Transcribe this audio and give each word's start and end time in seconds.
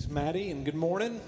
Thanks, 0.00 0.14
Maddie, 0.14 0.50
and 0.50 0.64
good 0.64 0.74
morning. 0.74 1.20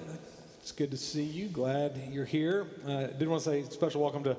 It's 0.59 0.73
good 0.73 0.91
to 0.93 0.97
see 0.97 1.25
you. 1.25 1.49
Glad 1.49 2.01
you're 2.11 2.25
here. 2.25 2.67
Uh, 2.87 3.09
did 3.09 3.29
want 3.29 3.43
to 3.43 3.51
say 3.51 3.63
special 3.65 4.01
welcome 4.01 4.25
to 4.25 4.35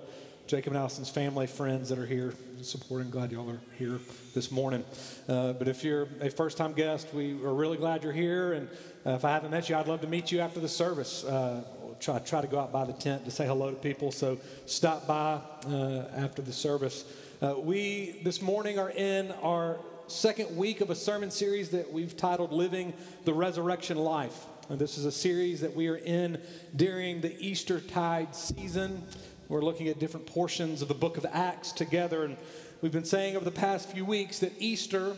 Jacob 0.48 0.74
and 0.74 0.82
Allison's 0.82 1.12
family, 1.12 1.46
friends 1.46 1.88
that 1.90 2.00
are 2.00 2.06
here 2.08 2.34
supporting. 2.64 3.12
Glad 3.12 3.32
y'all 3.32 3.48
are 3.48 3.62
here 3.78 4.00
this 4.34 4.50
morning. 4.50 4.84
Uh, 5.30 5.54
but 5.54 5.68
if 5.68 5.84
you're 5.84 6.08
a 6.20 6.32
first 6.32 6.58
time 6.58 6.74
guest, 6.74 7.14
we 7.14 7.34
are 7.44 7.54
really 7.54 7.78
glad 7.78 8.04
you're 8.04 8.12
here. 8.12 8.54
And 8.54 8.70
uh, 9.06 9.12
if 9.12 9.24
I 9.24 9.30
haven't 9.30 9.52
met 9.52 9.70
you, 9.70 9.76
I'd 9.76 9.88
love 9.88 10.02
to 10.02 10.08
meet 10.08 10.32
you 10.32 10.40
after 10.40 10.60
the 10.60 10.70
service. 10.70 11.24
Uh, 11.24 11.64
we'll 11.80 11.94
try, 12.00 12.18
try 12.18 12.42
to 12.42 12.48
go 12.48 12.60
out 12.60 12.72
by 12.72 12.86
the 12.86 12.94
tent 12.94 13.26
to 13.26 13.32
say 13.32 13.46
hello 13.46 13.70
to 13.70 13.78
people. 13.78 14.12
So 14.12 14.40
stop 14.66 15.06
by 15.06 15.42
uh, 15.68 16.10
after 16.16 16.42
the 16.42 16.54
service. 16.54 17.06
Uh, 17.40 17.54
we, 17.60 18.20
this 18.24 18.42
morning, 18.42 18.80
are 18.80 18.90
in 18.90 19.32
our 19.44 19.78
second 20.08 20.56
week 20.56 20.82
of 20.82 20.90
a 20.90 20.96
sermon 20.96 21.32
series 21.32 21.70
that 21.70 21.92
we've 21.92 22.16
titled 22.16 22.52
Living 22.52 22.94
the 23.26 23.34
Resurrection 23.34 23.98
Life. 23.98 24.46
And 24.70 24.80
this 24.80 24.98
is 24.98 25.06
a 25.06 25.12
series 25.12 25.62
that 25.62 25.76
we 25.76 25.88
are 25.88 25.98
in 25.98 26.42
during 26.76 27.22
the 27.22 27.36
Easter 27.40 27.80
tide 27.80 28.36
season. 28.36 29.04
We're 29.48 29.62
looking 29.62 29.88
at 29.88 30.00
different 30.00 30.26
portions 30.26 30.82
of 30.82 30.88
the 30.88 30.94
book 30.94 31.18
of 31.18 31.26
Acts 31.32 31.72
together. 31.72 32.26
And 32.26 32.38
we've 32.82 32.92
been 32.92 33.06
saying 33.06 33.36
over 33.36 33.46
the 33.46 33.52
past 33.52 33.92
few 33.92 34.06
weeks 34.06 34.40
that 34.40 34.54
Easter 34.60 35.16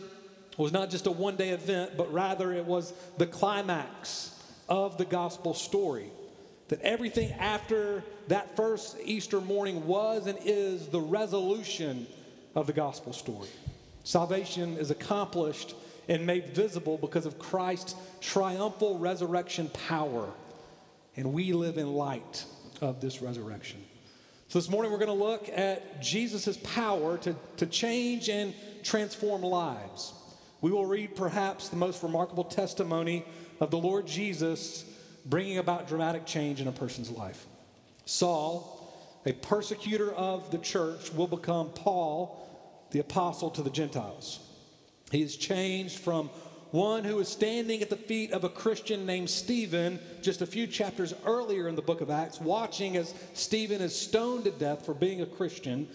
was 0.56 0.72
not 0.72 0.90
just 0.90 1.06
a 1.06 1.10
one 1.10 1.36
day 1.36 1.50
event, 1.50 1.96
but 1.96 2.12
rather 2.12 2.52
it 2.52 2.64
was 2.64 2.92
the 3.18 3.26
climax 3.26 4.40
of 4.68 4.98
the 4.98 5.04
gospel 5.04 5.54
story. 5.54 6.10
That 6.68 6.80
everything 6.80 7.32
after 7.32 8.02
that 8.28 8.56
first 8.56 8.96
Easter 9.04 9.40
morning 9.40 9.86
was 9.86 10.26
and 10.26 10.38
is 10.44 10.88
the 10.88 11.00
resolution 11.00 12.06
of 12.54 12.66
the 12.66 12.72
gospel 12.72 13.12
story. 13.12 13.48
Salvation 14.06 14.76
is 14.76 14.92
accomplished 14.92 15.74
and 16.08 16.24
made 16.24 16.54
visible 16.54 16.96
because 16.96 17.26
of 17.26 17.40
Christ's 17.40 17.96
triumphal 18.20 19.00
resurrection 19.00 19.68
power. 19.88 20.32
And 21.16 21.32
we 21.32 21.52
live 21.52 21.76
in 21.76 21.92
light 21.92 22.44
of 22.80 23.00
this 23.00 23.20
resurrection. 23.20 23.82
So 24.46 24.60
this 24.60 24.70
morning 24.70 24.92
we're 24.92 25.04
going 25.04 25.08
to 25.08 25.24
look 25.24 25.48
at 25.48 26.00
Jesus' 26.00 26.56
power 26.58 27.18
to, 27.18 27.34
to 27.56 27.66
change 27.66 28.28
and 28.28 28.54
transform 28.84 29.42
lives. 29.42 30.12
We 30.60 30.70
will 30.70 30.86
read 30.86 31.16
perhaps 31.16 31.68
the 31.68 31.76
most 31.76 32.00
remarkable 32.04 32.44
testimony 32.44 33.24
of 33.58 33.72
the 33.72 33.78
Lord 33.78 34.06
Jesus 34.06 34.84
bringing 35.24 35.58
about 35.58 35.88
dramatic 35.88 36.26
change 36.26 36.60
in 36.60 36.68
a 36.68 36.72
person's 36.72 37.10
life. 37.10 37.44
Saul, 38.04 39.20
a 39.26 39.32
persecutor 39.32 40.12
of 40.12 40.52
the 40.52 40.58
church, 40.58 41.12
will 41.12 41.26
become 41.26 41.70
Paul 41.70 42.44
the 42.90 42.98
apostle 42.98 43.50
to 43.50 43.62
the 43.62 43.70
Gentiles. 43.70 44.40
He 45.10 45.22
is 45.22 45.36
changed 45.36 45.98
from 45.98 46.30
one 46.72 47.04
who 47.04 47.18
is 47.20 47.28
standing 47.28 47.80
at 47.80 47.90
the 47.90 47.96
feet 47.96 48.32
of 48.32 48.44
a 48.44 48.48
Christian 48.48 49.06
named 49.06 49.30
Stephen 49.30 49.98
just 50.20 50.42
a 50.42 50.46
few 50.46 50.66
chapters 50.66 51.14
earlier 51.24 51.68
in 51.68 51.76
the 51.76 51.82
book 51.82 52.00
of 52.00 52.10
Acts, 52.10 52.40
watching 52.40 52.96
as 52.96 53.14
Stephen 53.34 53.80
is 53.80 53.98
stoned 53.98 54.44
to 54.44 54.50
death 54.50 54.84
for 54.84 54.94
being 54.94 55.22
a 55.22 55.26
Christian, 55.26 55.88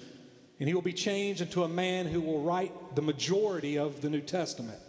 and 0.60 0.68
he 0.68 0.74
will 0.74 0.82
be 0.82 0.94
changed 0.94 1.42
into 1.42 1.64
a 1.64 1.68
man 1.68 2.06
who 2.06 2.22
will 2.22 2.42
write 2.42 2.96
the 2.96 3.02
majority 3.02 3.78
of 3.78 4.02
the 4.02 4.10
New 4.10 4.22
Testament. 4.22 4.80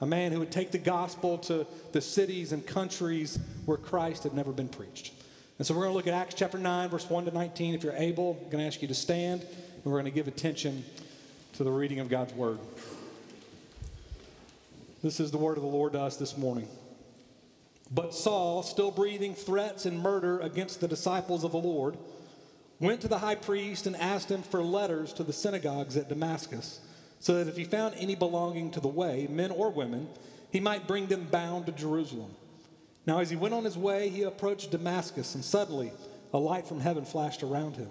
A 0.00 0.06
man 0.06 0.32
who 0.32 0.38
would 0.38 0.50
take 0.50 0.72
the 0.72 0.78
gospel 0.78 1.36
to 1.38 1.66
the 1.92 2.00
cities 2.00 2.52
and 2.52 2.66
countries 2.66 3.38
where 3.66 3.76
Christ 3.76 4.24
had 4.24 4.32
never 4.32 4.50
been 4.50 4.68
preached. 4.68 5.12
And 5.58 5.66
so 5.66 5.74
we're 5.74 5.82
going 5.82 5.92
to 5.92 5.96
look 5.96 6.06
at 6.06 6.14
Acts 6.14 6.34
chapter 6.34 6.56
9, 6.56 6.88
verse 6.88 7.08
1 7.08 7.26
to 7.26 7.30
19. 7.30 7.74
If 7.74 7.82
you're 7.82 7.92
able, 7.92 8.38
I'm 8.42 8.50
going 8.50 8.62
to 8.62 8.66
ask 8.66 8.80
you 8.80 8.88
to 8.88 8.94
stand, 8.94 9.42
and 9.42 9.84
we're 9.84 10.00
going 10.00 10.04
to 10.06 10.10
give 10.10 10.26
attention 10.26 10.84
to 11.60 11.64
the 11.64 11.70
reading 11.70 12.00
of 12.00 12.08
God's 12.08 12.32
word. 12.32 12.58
This 15.02 15.20
is 15.20 15.30
the 15.30 15.36
word 15.36 15.58
of 15.58 15.62
the 15.62 15.68
Lord 15.68 15.92
to 15.92 16.00
us 16.00 16.16
this 16.16 16.38
morning. 16.38 16.66
But 17.90 18.14
Saul, 18.14 18.62
still 18.62 18.90
breathing 18.90 19.34
threats 19.34 19.84
and 19.84 20.00
murder 20.00 20.40
against 20.40 20.80
the 20.80 20.88
disciples 20.88 21.44
of 21.44 21.52
the 21.52 21.58
Lord, 21.58 21.98
went 22.78 23.02
to 23.02 23.08
the 23.08 23.18
high 23.18 23.34
priest 23.34 23.86
and 23.86 23.94
asked 23.94 24.30
him 24.30 24.40
for 24.40 24.62
letters 24.62 25.12
to 25.12 25.22
the 25.22 25.34
synagogues 25.34 25.98
at 25.98 26.08
Damascus, 26.08 26.80
so 27.18 27.34
that 27.34 27.46
if 27.46 27.58
he 27.58 27.64
found 27.64 27.94
any 27.98 28.14
belonging 28.14 28.70
to 28.70 28.80
the 28.80 28.88
way, 28.88 29.26
men 29.28 29.50
or 29.50 29.68
women, 29.68 30.08
he 30.50 30.60
might 30.60 30.88
bring 30.88 31.08
them 31.08 31.26
bound 31.30 31.66
to 31.66 31.72
Jerusalem. 31.72 32.30
Now, 33.04 33.18
as 33.18 33.28
he 33.28 33.36
went 33.36 33.52
on 33.52 33.64
his 33.64 33.76
way, 33.76 34.08
he 34.08 34.22
approached 34.22 34.70
Damascus, 34.70 35.34
and 35.34 35.44
suddenly 35.44 35.92
a 36.32 36.38
light 36.38 36.66
from 36.66 36.80
heaven 36.80 37.04
flashed 37.04 37.42
around 37.42 37.76
him. 37.76 37.90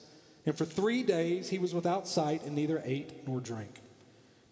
And 0.45 0.57
for 0.57 0.65
three 0.65 1.03
days 1.03 1.49
he 1.49 1.59
was 1.59 1.73
without 1.73 2.07
sight 2.07 2.43
and 2.43 2.55
neither 2.55 2.81
ate 2.85 3.27
nor 3.27 3.39
drank. 3.39 3.81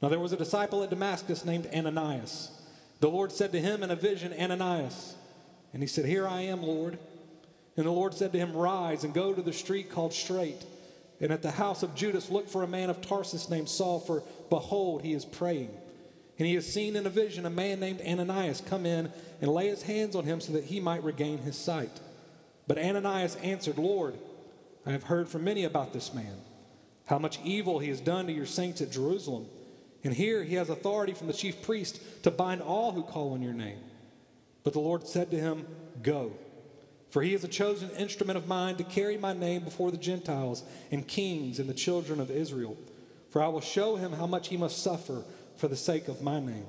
Now 0.02 0.10
there 0.10 0.20
was 0.20 0.34
a 0.34 0.38
disciple 0.38 0.84
at 0.84 0.90
Damascus 0.90 1.46
named 1.46 1.68
Ananias. 1.74 2.52
The 3.00 3.10
Lord 3.10 3.32
said 3.32 3.52
to 3.54 3.62
him 3.62 3.84
in 3.84 3.92
a 3.92 3.96
vision, 3.96 4.34
Ananias. 4.34 5.16
And 5.74 5.82
he 5.82 5.88
said, 5.88 6.06
Here 6.06 6.28
I 6.28 6.42
am, 6.42 6.64
Lord. 6.64 7.00
And 7.78 7.86
the 7.86 7.92
Lord 7.92 8.14
said 8.14 8.32
to 8.34 8.38
him, 8.38 8.56
Rise 8.56 9.04
and 9.04 9.14
go 9.14 9.34
to 9.34 9.42
the 9.42 9.54
street 9.54 9.90
called 9.90 10.14
Straight. 10.14 10.64
And 11.22 11.32
at 11.32 11.42
the 11.42 11.52
house 11.52 11.84
of 11.84 11.96
Judas, 11.96 12.30
look 12.30 12.48
for 12.48 12.64
a 12.64 12.68
man 12.68 12.90
of 12.90 13.02
Tarsus 13.02 13.50
named 13.50 13.70
Saul, 13.70 14.00
for 14.00 14.24
behold, 14.50 15.02
he 15.02 15.14
is 15.14 15.26
praying. 15.26 15.72
And 16.38 16.48
he 16.48 16.56
has 16.56 16.72
seen 16.72 16.96
in 16.96 17.06
a 17.06 17.10
vision 17.10 17.46
a 17.46 17.50
man 17.50 17.82
named 17.82 18.02
Ananias 18.02 18.62
come 18.62 18.86
in 18.86 19.12
and 19.42 19.52
lay 19.52 19.68
his 19.68 19.84
hands 19.84 20.16
on 20.16 20.24
him 20.24 20.40
so 20.40 20.54
that 20.54 20.66
he 20.66 20.80
might 20.80 21.04
regain 21.04 21.40
his 21.40 21.58
sight. 21.58 22.00
But 22.68 22.78
Ananias 22.78 23.36
answered, 23.38 23.78
Lord, 23.78 24.16
I 24.90 24.94
have 24.94 25.04
heard 25.04 25.30
from 25.30 25.44
many 25.44 25.66
about 25.66 25.94
this 25.94 26.16
man, 26.16 26.34
how 27.06 27.20
much 27.20 27.40
evil 27.44 27.78
he 27.78 27.90
has 27.90 28.02
done 28.02 28.26
to 28.26 28.34
your 28.34 28.48
saints 28.48 28.82
at 28.82 28.92
Jerusalem. 28.92 29.46
And 30.04 30.12
here 30.12 30.44
he 30.44 30.56
has 30.56 30.68
authority 30.68 31.14
from 31.14 31.28
the 31.28 31.34
chief 31.34 31.62
priest 31.62 32.02
to 32.24 32.32
bind 32.32 32.64
all 32.64 32.92
who 32.92 33.04
call 33.04 33.34
on 33.34 33.44
your 33.44 33.54
name. 33.54 33.78
But 34.64 34.74
the 34.74 34.80
Lord 34.80 35.08
said 35.08 35.30
to 35.30 35.38
him, 35.38 35.68
Go, 36.02 36.32
for 37.12 37.22
he 37.22 37.36
is 37.36 37.44
a 37.44 37.48
chosen 37.48 37.92
instrument 37.92 38.36
of 38.36 38.48
mine 38.48 38.78
to 38.78 38.84
carry 38.84 39.16
my 39.16 39.32
name 39.32 39.64
before 39.64 39.92
the 39.92 39.98
Gentiles 39.98 40.64
and 40.90 41.08
kings 41.08 41.60
and 41.60 41.70
the 41.70 41.76
children 41.76 42.20
of 42.20 42.32
Israel. 42.32 42.76
For 43.30 43.44
I 43.44 43.48
will 43.50 43.62
show 43.62 43.96
him 43.96 44.14
how 44.14 44.26
much 44.26 44.48
he 44.48 44.58
must 44.58 44.82
suffer 44.82 45.22
for 45.58 45.68
the 45.68 45.76
sake 45.76 46.08
of 46.08 46.24
my 46.24 46.40
name. 46.40 46.66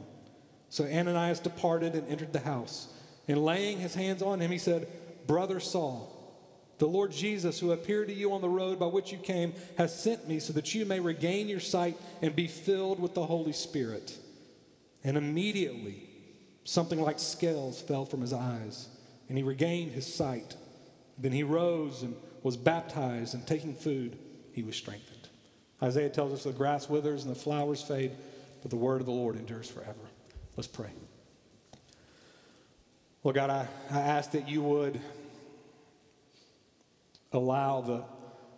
So 0.69 0.85
Ananias 0.85 1.41
departed 1.41 1.95
and 1.95 2.07
entered 2.07 2.35
the 2.35 2.41
house. 2.41 2.93
And 3.29 3.43
laying 3.43 3.79
his 3.79 3.95
hands 3.95 4.21
on 4.21 4.41
him, 4.41 4.51
he 4.51 4.59
said, 4.59 4.89
Brother 5.27 5.59
Saul, 5.59 6.20
the 6.81 6.89
Lord 6.89 7.13
Jesus, 7.13 7.61
who 7.61 7.73
appeared 7.73 8.09
to 8.09 8.15
you 8.15 8.33
on 8.33 8.41
the 8.41 8.49
road 8.49 8.79
by 8.79 8.87
which 8.87 9.13
you 9.13 9.19
came, 9.19 9.53
has 9.77 9.97
sent 9.97 10.27
me 10.27 10.41
so 10.41 10.55
that 10.55 10.75
you 10.75 10.87
may 10.87 10.99
regain 10.99 11.47
your 11.47 11.61
sight 11.61 11.97
and 12.23 12.35
be 12.35 12.47
filled 12.47 12.99
with 12.99 13.13
the 13.13 13.27
Holy 13.27 13.53
Spirit. 13.53 14.17
And 15.05 15.19
immediately, 15.19 16.09
something 16.65 16.99
like 16.99 17.19
scales 17.19 17.83
fell 17.83 18.07
from 18.07 18.23
his 18.23 18.33
eyes, 18.33 18.89
and 19.29 19.37
he 19.37 19.45
regained 19.45 19.93
his 19.93 20.13
sight. 20.13 20.57
Then 21.19 21.33
he 21.33 21.43
rose 21.43 22.03
and 22.03 22.17
was 22.43 22.57
baptized, 22.57 23.35
and 23.35 23.47
taking 23.47 23.75
food, 23.75 24.17
he 24.55 24.63
was 24.63 24.75
strengthened. 24.75 25.29
Isaiah 25.83 26.09
tells 26.09 26.33
us 26.33 26.45
the 26.45 26.53
grass 26.53 26.89
withers 26.89 27.25
and 27.25 27.31
the 27.31 27.39
flowers 27.39 27.83
fade, 27.83 28.13
but 28.63 28.71
the 28.71 28.77
word 28.77 29.03
of 29.03 29.07
the 29.07 29.13
Lord 29.13 29.37
endures 29.37 29.69
forever. 29.69 30.01
Let's 30.57 30.67
pray. 30.67 30.91
Well, 33.23 33.35
God, 33.35 33.51
I, 33.51 33.69
I 33.91 34.01
ask 34.01 34.31
that 34.31 34.49
you 34.49 34.63
would 34.63 34.99
allow 37.33 37.81
the 37.81 38.05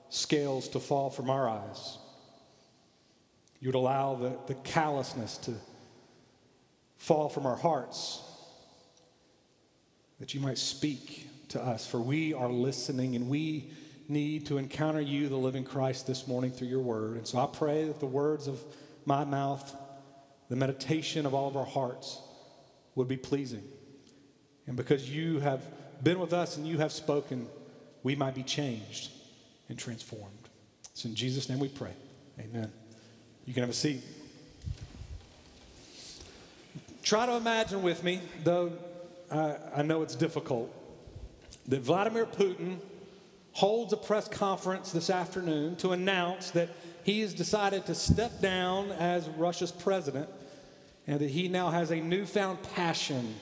scales 0.08 0.68
to 0.68 0.80
fall 0.80 1.10
from 1.10 1.30
our 1.30 1.48
eyes. 1.48 1.98
You 3.60 3.68
would 3.68 3.74
allow 3.74 4.14
the, 4.14 4.36
the 4.46 4.54
callousness 4.54 5.38
to 5.38 5.54
fall 6.96 7.28
from 7.28 7.46
our 7.46 7.56
hearts, 7.56 8.22
that 10.20 10.34
you 10.34 10.40
might 10.40 10.58
speak 10.58 11.28
to 11.48 11.60
us, 11.60 11.86
for 11.86 11.98
we 11.98 12.32
are 12.32 12.48
listening 12.48 13.16
and 13.16 13.28
we 13.28 13.70
need 14.08 14.46
to 14.46 14.58
encounter 14.58 15.00
you, 15.00 15.28
the 15.28 15.36
living 15.36 15.64
Christ, 15.64 16.06
this 16.06 16.26
morning 16.26 16.50
through 16.50 16.68
your 16.68 16.80
word. 16.80 17.16
And 17.16 17.26
so 17.26 17.38
I 17.38 17.46
pray 17.46 17.84
that 17.84 18.00
the 18.00 18.06
words 18.06 18.46
of 18.46 18.62
my 19.04 19.24
mouth, 19.24 19.74
the 20.48 20.56
meditation 20.56 21.26
of 21.26 21.34
all 21.34 21.48
of 21.48 21.56
our 21.56 21.66
hearts 21.66 22.20
would 22.94 23.08
be 23.08 23.16
pleasing. 23.16 23.64
And 24.66 24.76
because 24.76 25.08
you 25.08 25.40
have 25.40 25.62
been 26.02 26.20
with 26.20 26.32
us 26.32 26.56
and 26.56 26.66
you 26.66 26.78
have 26.78 26.92
spoken, 26.92 27.46
we 28.02 28.14
might 28.14 28.34
be 28.34 28.42
changed 28.42 29.10
and 29.68 29.78
transformed. 29.78 30.48
It's 30.90 31.04
in 31.04 31.14
Jesus' 31.14 31.48
name 31.48 31.58
we 31.58 31.68
pray. 31.68 31.92
Amen. 32.38 32.70
You 33.46 33.54
can 33.54 33.62
have 33.62 33.70
a 33.70 33.74
seat. 33.74 34.02
Try 37.02 37.26
to 37.26 37.34
imagine 37.34 37.82
with 37.82 38.04
me, 38.04 38.20
though 38.44 38.72
I, 39.30 39.56
I 39.76 39.82
know 39.82 40.02
it's 40.02 40.14
difficult, 40.14 40.72
that 41.68 41.80
Vladimir 41.80 42.26
Putin 42.26 42.78
holds 43.52 43.92
a 43.92 43.96
press 43.96 44.28
conference 44.28 44.92
this 44.92 45.10
afternoon 45.10 45.76
to 45.76 45.92
announce 45.92 46.50
that 46.52 46.70
he 47.04 47.20
has 47.20 47.34
decided 47.34 47.86
to 47.86 47.94
step 47.94 48.40
down 48.40 48.90
as 48.92 49.28
Russia's 49.30 49.72
president 49.72 50.28
and 51.06 51.20
that 51.20 51.30
he 51.30 51.48
now 51.48 51.70
has 51.70 51.90
a 51.90 51.96
newfound 51.96 52.62
passion 52.74 53.34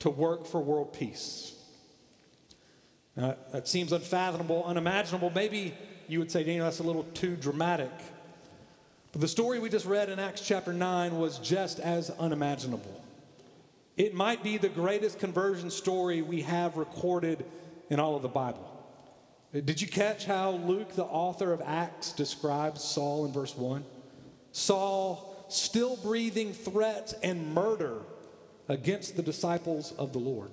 to 0.00 0.10
work 0.10 0.46
for 0.46 0.60
world 0.60 0.92
peace. 0.92 1.54
Now, 3.18 3.34
that 3.50 3.66
seems 3.66 3.90
unfathomable, 3.90 4.62
unimaginable. 4.64 5.30
Maybe 5.34 5.74
you 6.06 6.20
would 6.20 6.30
say, 6.30 6.44
Daniel, 6.44 6.66
that's 6.66 6.78
a 6.78 6.84
little 6.84 7.02
too 7.14 7.34
dramatic. 7.34 7.90
But 9.10 9.20
the 9.20 9.26
story 9.26 9.58
we 9.58 9.68
just 9.68 9.86
read 9.86 10.08
in 10.08 10.20
Acts 10.20 10.40
chapter 10.40 10.72
9 10.72 11.18
was 11.18 11.40
just 11.40 11.80
as 11.80 12.10
unimaginable. 12.10 13.02
It 13.96 14.14
might 14.14 14.44
be 14.44 14.56
the 14.56 14.68
greatest 14.68 15.18
conversion 15.18 15.68
story 15.68 16.22
we 16.22 16.42
have 16.42 16.76
recorded 16.76 17.44
in 17.90 17.98
all 17.98 18.14
of 18.14 18.22
the 18.22 18.28
Bible. 18.28 18.64
Did 19.52 19.80
you 19.80 19.88
catch 19.88 20.24
how 20.24 20.52
Luke, 20.52 20.92
the 20.92 21.02
author 21.02 21.52
of 21.52 21.60
Acts, 21.60 22.12
describes 22.12 22.84
Saul 22.84 23.26
in 23.26 23.32
verse 23.32 23.56
1? 23.56 23.84
Saul 24.52 25.44
still 25.48 25.96
breathing 25.96 26.52
threats 26.52 27.14
and 27.24 27.52
murder 27.52 28.02
against 28.68 29.16
the 29.16 29.22
disciples 29.24 29.92
of 29.98 30.12
the 30.12 30.20
Lord. 30.20 30.52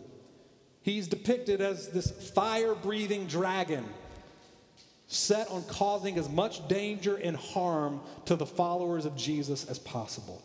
He's 0.86 1.08
depicted 1.08 1.62
as 1.62 1.90
this 1.90 2.12
fire 2.12 2.76
breathing 2.76 3.26
dragon 3.26 3.84
set 5.08 5.50
on 5.50 5.64
causing 5.64 6.20
as 6.20 6.30
much 6.30 6.68
danger 6.68 7.16
and 7.16 7.36
harm 7.36 8.02
to 8.26 8.36
the 8.36 8.46
followers 8.46 9.06
of 9.06 9.16
Jesus 9.16 9.68
as 9.68 9.80
possible. 9.80 10.44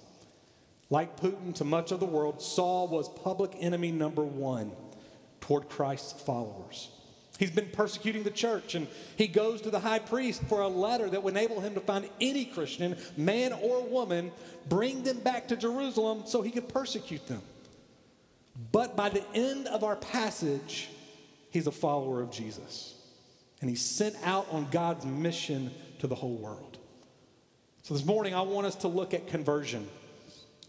Like 0.89 1.21
Putin 1.21 1.55
to 1.57 1.65
much 1.65 1.93
of 1.93 2.01
the 2.01 2.07
world, 2.07 2.41
Saul 2.41 2.89
was 2.89 3.07
public 3.11 3.53
enemy 3.61 3.93
number 3.93 4.25
one 4.25 4.73
toward 5.43 5.69
Christ's 5.69 6.23
followers. 6.23 6.89
He's 7.39 7.51
been 7.51 7.69
persecuting 7.71 8.23
the 8.23 8.31
church, 8.31 8.75
and 8.75 8.87
he 9.17 9.27
goes 9.27 9.61
to 9.61 9.71
the 9.71 9.81
high 9.81 9.99
priest 9.99 10.43
for 10.45 10.63
a 10.63 10.69
letter 10.69 11.11
that 11.11 11.23
would 11.23 11.35
enable 11.35 11.61
him 11.61 11.75
to 11.75 11.81
find 11.81 12.09
any 12.19 12.47
Christian, 12.47 12.97
man 13.15 13.53
or 13.53 13.83
woman, 13.83 14.33
bring 14.71 15.03
them 15.03 15.19
back 15.19 15.49
to 15.49 15.57
Jerusalem 15.57 16.23
so 16.25 16.41
he 16.41 16.51
could 16.51 16.71
persecute 16.71 17.27
them. 17.27 17.43
But 18.73 18.97
by 18.97 19.09
the 19.09 19.25
end 19.35 19.67
of 19.69 19.85
our 19.85 19.97
passage, 19.97 20.89
he's 21.51 21.67
a 21.67 21.73
follower 21.73 22.21
of 22.21 22.31
Jesus, 22.31 22.95
and 23.61 23.71
he's 23.71 23.85
sent 23.85 24.17
out 24.25 24.47
on 24.51 24.69
God's 24.71 25.05
mission 25.05 25.71
to 26.01 26.07
the 26.07 26.15
whole 26.15 26.37
world. 26.37 26.79
So 27.83 27.95
this 27.95 28.05
morning, 28.05 28.35
I 28.35 28.43
want 28.43 28.67
us 28.67 28.77
to 28.77 28.89
look 28.89 29.15
at 29.15 29.27
conversion 29.29 29.89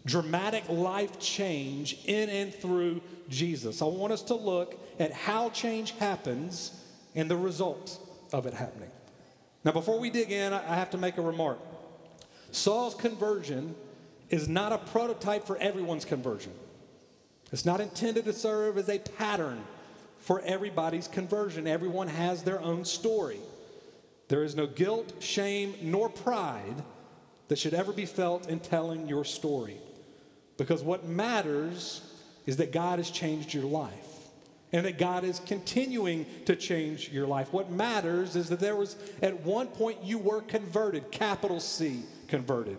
dramatic 0.04 0.68
life 0.68 1.18
change 1.20 2.04
in 2.06 2.28
and 2.28 2.54
through 2.54 3.00
Jesus. 3.28 3.82
I 3.82 3.84
want 3.84 4.12
us 4.12 4.22
to 4.22 4.34
look 4.34 4.78
at 4.98 5.12
how 5.12 5.50
change 5.50 5.92
happens 5.92 6.72
and 7.14 7.30
the 7.30 7.36
result 7.36 8.00
of 8.32 8.46
it 8.46 8.54
happening. 8.54 8.90
Now, 9.64 9.72
before 9.72 10.00
we 10.00 10.10
dig 10.10 10.32
in, 10.32 10.52
I 10.52 10.74
have 10.74 10.90
to 10.90 10.98
make 10.98 11.18
a 11.18 11.22
remark. 11.22 11.58
Saul's 12.50 12.94
conversion 12.94 13.76
is 14.28 14.48
not 14.48 14.72
a 14.72 14.78
prototype 14.78 15.46
for 15.46 15.56
everyone's 15.58 16.04
conversion. 16.04 16.52
It's 17.52 17.66
not 17.66 17.80
intended 17.80 18.24
to 18.24 18.32
serve 18.32 18.78
as 18.78 18.88
a 18.88 18.98
pattern 18.98 19.62
for 20.18 20.40
everybody's 20.40 21.06
conversion. 21.06 21.66
Everyone 21.66 22.08
has 22.08 22.42
their 22.42 22.60
own 22.60 22.84
story. 22.84 23.40
There 24.28 24.42
is 24.42 24.56
no 24.56 24.66
guilt, 24.66 25.12
shame, 25.20 25.74
nor 25.82 26.08
pride 26.08 26.82
that 27.48 27.58
should 27.58 27.74
ever 27.74 27.92
be 27.92 28.06
felt 28.06 28.48
in 28.48 28.60
telling 28.60 29.06
your 29.06 29.24
story. 29.24 29.76
Because 30.56 30.82
what 30.82 31.06
matters 31.06 32.00
is 32.46 32.56
that 32.56 32.72
God 32.72 32.98
has 32.98 33.10
changed 33.10 33.52
your 33.52 33.64
life 33.64 33.92
and 34.72 34.86
that 34.86 34.96
God 34.96 35.22
is 35.24 35.38
continuing 35.40 36.24
to 36.46 36.56
change 36.56 37.10
your 37.10 37.26
life. 37.26 37.52
What 37.52 37.70
matters 37.70 38.36
is 38.36 38.48
that 38.48 38.60
there 38.60 38.76
was, 38.76 38.96
at 39.20 39.42
one 39.42 39.66
point, 39.66 40.02
you 40.02 40.18
were 40.18 40.40
converted, 40.40 41.10
capital 41.10 41.60
C, 41.60 42.04
converted. 42.28 42.78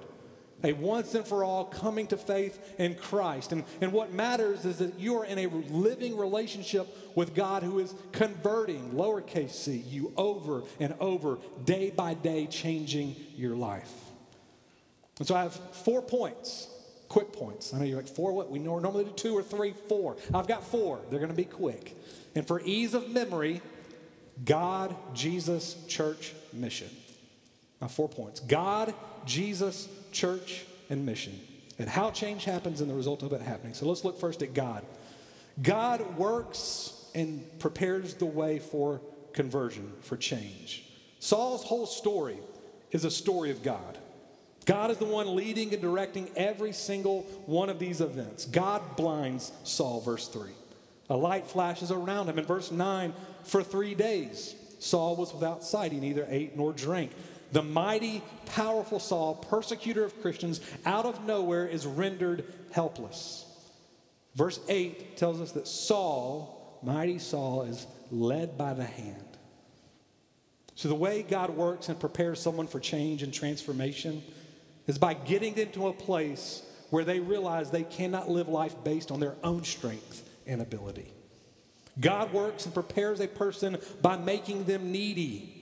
A 0.64 0.74
once 0.74 1.14
and 1.16 1.26
for 1.26 1.44
all 1.44 1.66
coming 1.66 2.08
to 2.08 2.18
faith 2.18 2.76
in 2.80 2.96
Christ. 2.96 3.52
And, 3.52 3.64
and 3.82 3.92
what 3.92 4.14
matters 4.14 4.66
is 4.66 4.78
that 4.78 5.00
you 5.00 5.18
are 5.18 5.26
in 5.26 5.40
a 5.40 5.48
living 5.48 6.18
relationship 6.18 6.88
with 7.16 7.36
God 7.36 7.64
who 7.64 7.80
is 7.80 7.94
converting, 8.12 8.92
lowercase 8.92 9.52
c, 9.52 9.78
you 9.78 10.14
over 10.16 10.64
and 10.80 10.96
over, 11.00 11.38
day 11.66 11.90
by 11.90 12.14
day, 12.14 12.48
changing 12.48 13.16
your 13.36 13.56
life. 13.56 13.92
And 15.20 15.28
so 15.28 15.36
I 15.36 15.44
have 15.44 15.54
four 15.54 16.02
points 16.02 16.70
quick 17.14 17.32
points. 17.32 17.76
I 17.76 17.78
know 17.78 17.86
you're 17.86 17.98
like, 17.98 18.08
four 18.08 18.34
what? 18.34 18.50
We 18.50 18.58
normally 18.58 19.04
do 19.04 19.12
two 19.12 19.38
or 19.38 19.44
three, 19.44 19.76
four. 19.88 20.18
I've 20.34 20.48
got 20.48 20.64
four. 20.64 21.00
They're 21.12 21.20
going 21.20 21.30
to 21.30 21.38
be 21.38 21.46
quick. 21.46 21.96
And 22.34 22.48
for 22.48 22.60
ease 22.62 22.96
of 22.96 23.08
memory, 23.12 23.62
God, 24.44 24.96
Jesus, 25.14 25.76
church, 25.88 26.34
mission. 26.52 26.90
Now, 27.80 27.88
four 27.88 28.10
points 28.10 28.40
God, 28.40 28.96
Jesus, 29.28 29.88
church, 30.14 30.66
and 30.90 31.06
mission. 31.06 31.40
And 31.80 31.90
how 31.90 32.12
change 32.12 32.46
happens 32.46 32.82
and 32.82 32.90
the 32.90 32.94
result 32.94 33.24
of 33.24 33.34
it 33.34 33.42
happening. 33.42 33.74
So 33.74 33.88
let's 33.88 34.06
look 34.06 34.20
first 34.20 34.42
at 34.44 34.54
God. 34.54 34.86
God 35.62 36.18
works 36.18 36.94
and 37.16 37.44
prepares 37.60 38.14
the 38.16 38.26
way 38.26 38.60
for 38.60 39.02
conversion, 39.34 39.92
for 40.02 40.16
change. 40.18 40.86
Saul's 41.20 41.64
whole 41.64 41.86
story 41.86 42.38
is 42.92 43.06
a 43.06 43.12
story 43.12 43.50
of 43.50 43.64
God. 43.64 43.98
God 44.66 44.92
is 44.92 44.98
the 44.98 45.06
one 45.06 45.36
leading 45.36 45.74
and 45.74 45.82
directing 45.82 46.30
every 46.36 46.72
single 46.72 47.24
one 47.46 47.70
of 47.70 47.80
these 47.80 48.02
events. 48.02 48.46
God 48.46 48.96
blinds 48.96 49.52
Saul, 49.64 50.00
verse 50.02 50.28
3. 50.28 50.52
A 51.10 51.18
light 51.18 51.48
flashes 51.48 51.92
around 51.92 52.30
him. 52.30 52.40
In 52.40 52.46
verse 52.46 52.72
9, 52.72 53.14
for 53.44 53.62
three 53.62 53.94
days, 53.94 54.56
Saul 54.80 55.16
was 55.16 55.34
without 55.34 55.64
sight. 55.64 55.92
He 55.92 56.00
neither 56.00 56.26
ate 56.30 56.56
nor 56.56 56.72
drank. 56.72 57.12
The 57.54 57.62
mighty, 57.62 58.24
powerful 58.48 59.00
Saul, 59.00 59.36
persecutor 59.36 60.04
of 60.04 60.20
Christians, 60.22 60.60
out 60.88 61.06
of 61.06 61.24
nowhere 61.24 61.68
is 61.68 61.86
rendered 61.86 62.46
helpless. 62.72 63.46
Verse 64.34 64.60
8 64.68 65.18
tells 65.18 65.40
us 65.40 65.52
that 65.52 65.68
Saul, 65.68 66.80
mighty 66.82 67.20
Saul, 67.20 67.62
is 67.64 67.86
led 68.12 68.58
by 68.58 68.74
the 68.74 68.84
hand. 68.84 69.38
So, 70.74 70.88
the 70.90 70.96
way 70.96 71.22
God 71.22 71.52
works 71.52 71.90
and 71.90 72.00
prepares 72.00 72.42
someone 72.42 72.66
for 72.66 72.80
change 72.80 73.22
and 73.22 73.32
transformation 73.32 74.24
is 74.88 74.98
by 74.98 75.14
getting 75.14 75.54
them 75.54 75.70
to 75.74 75.90
a 75.90 75.94
place 75.94 76.64
where 76.90 77.06
they 77.06 77.20
realize 77.20 77.70
they 77.70 77.84
cannot 77.84 78.32
live 78.32 78.48
life 78.48 78.76
based 78.84 79.12
on 79.12 79.20
their 79.20 79.36
own 79.44 79.64
strength 79.64 80.28
and 80.48 80.60
ability. 80.60 81.14
God 82.00 82.34
works 82.34 82.66
and 82.66 82.74
prepares 82.74 83.20
a 83.20 83.28
person 83.28 83.78
by 84.02 84.18
making 84.18 84.64
them 84.64 84.92
needy. 84.92 85.53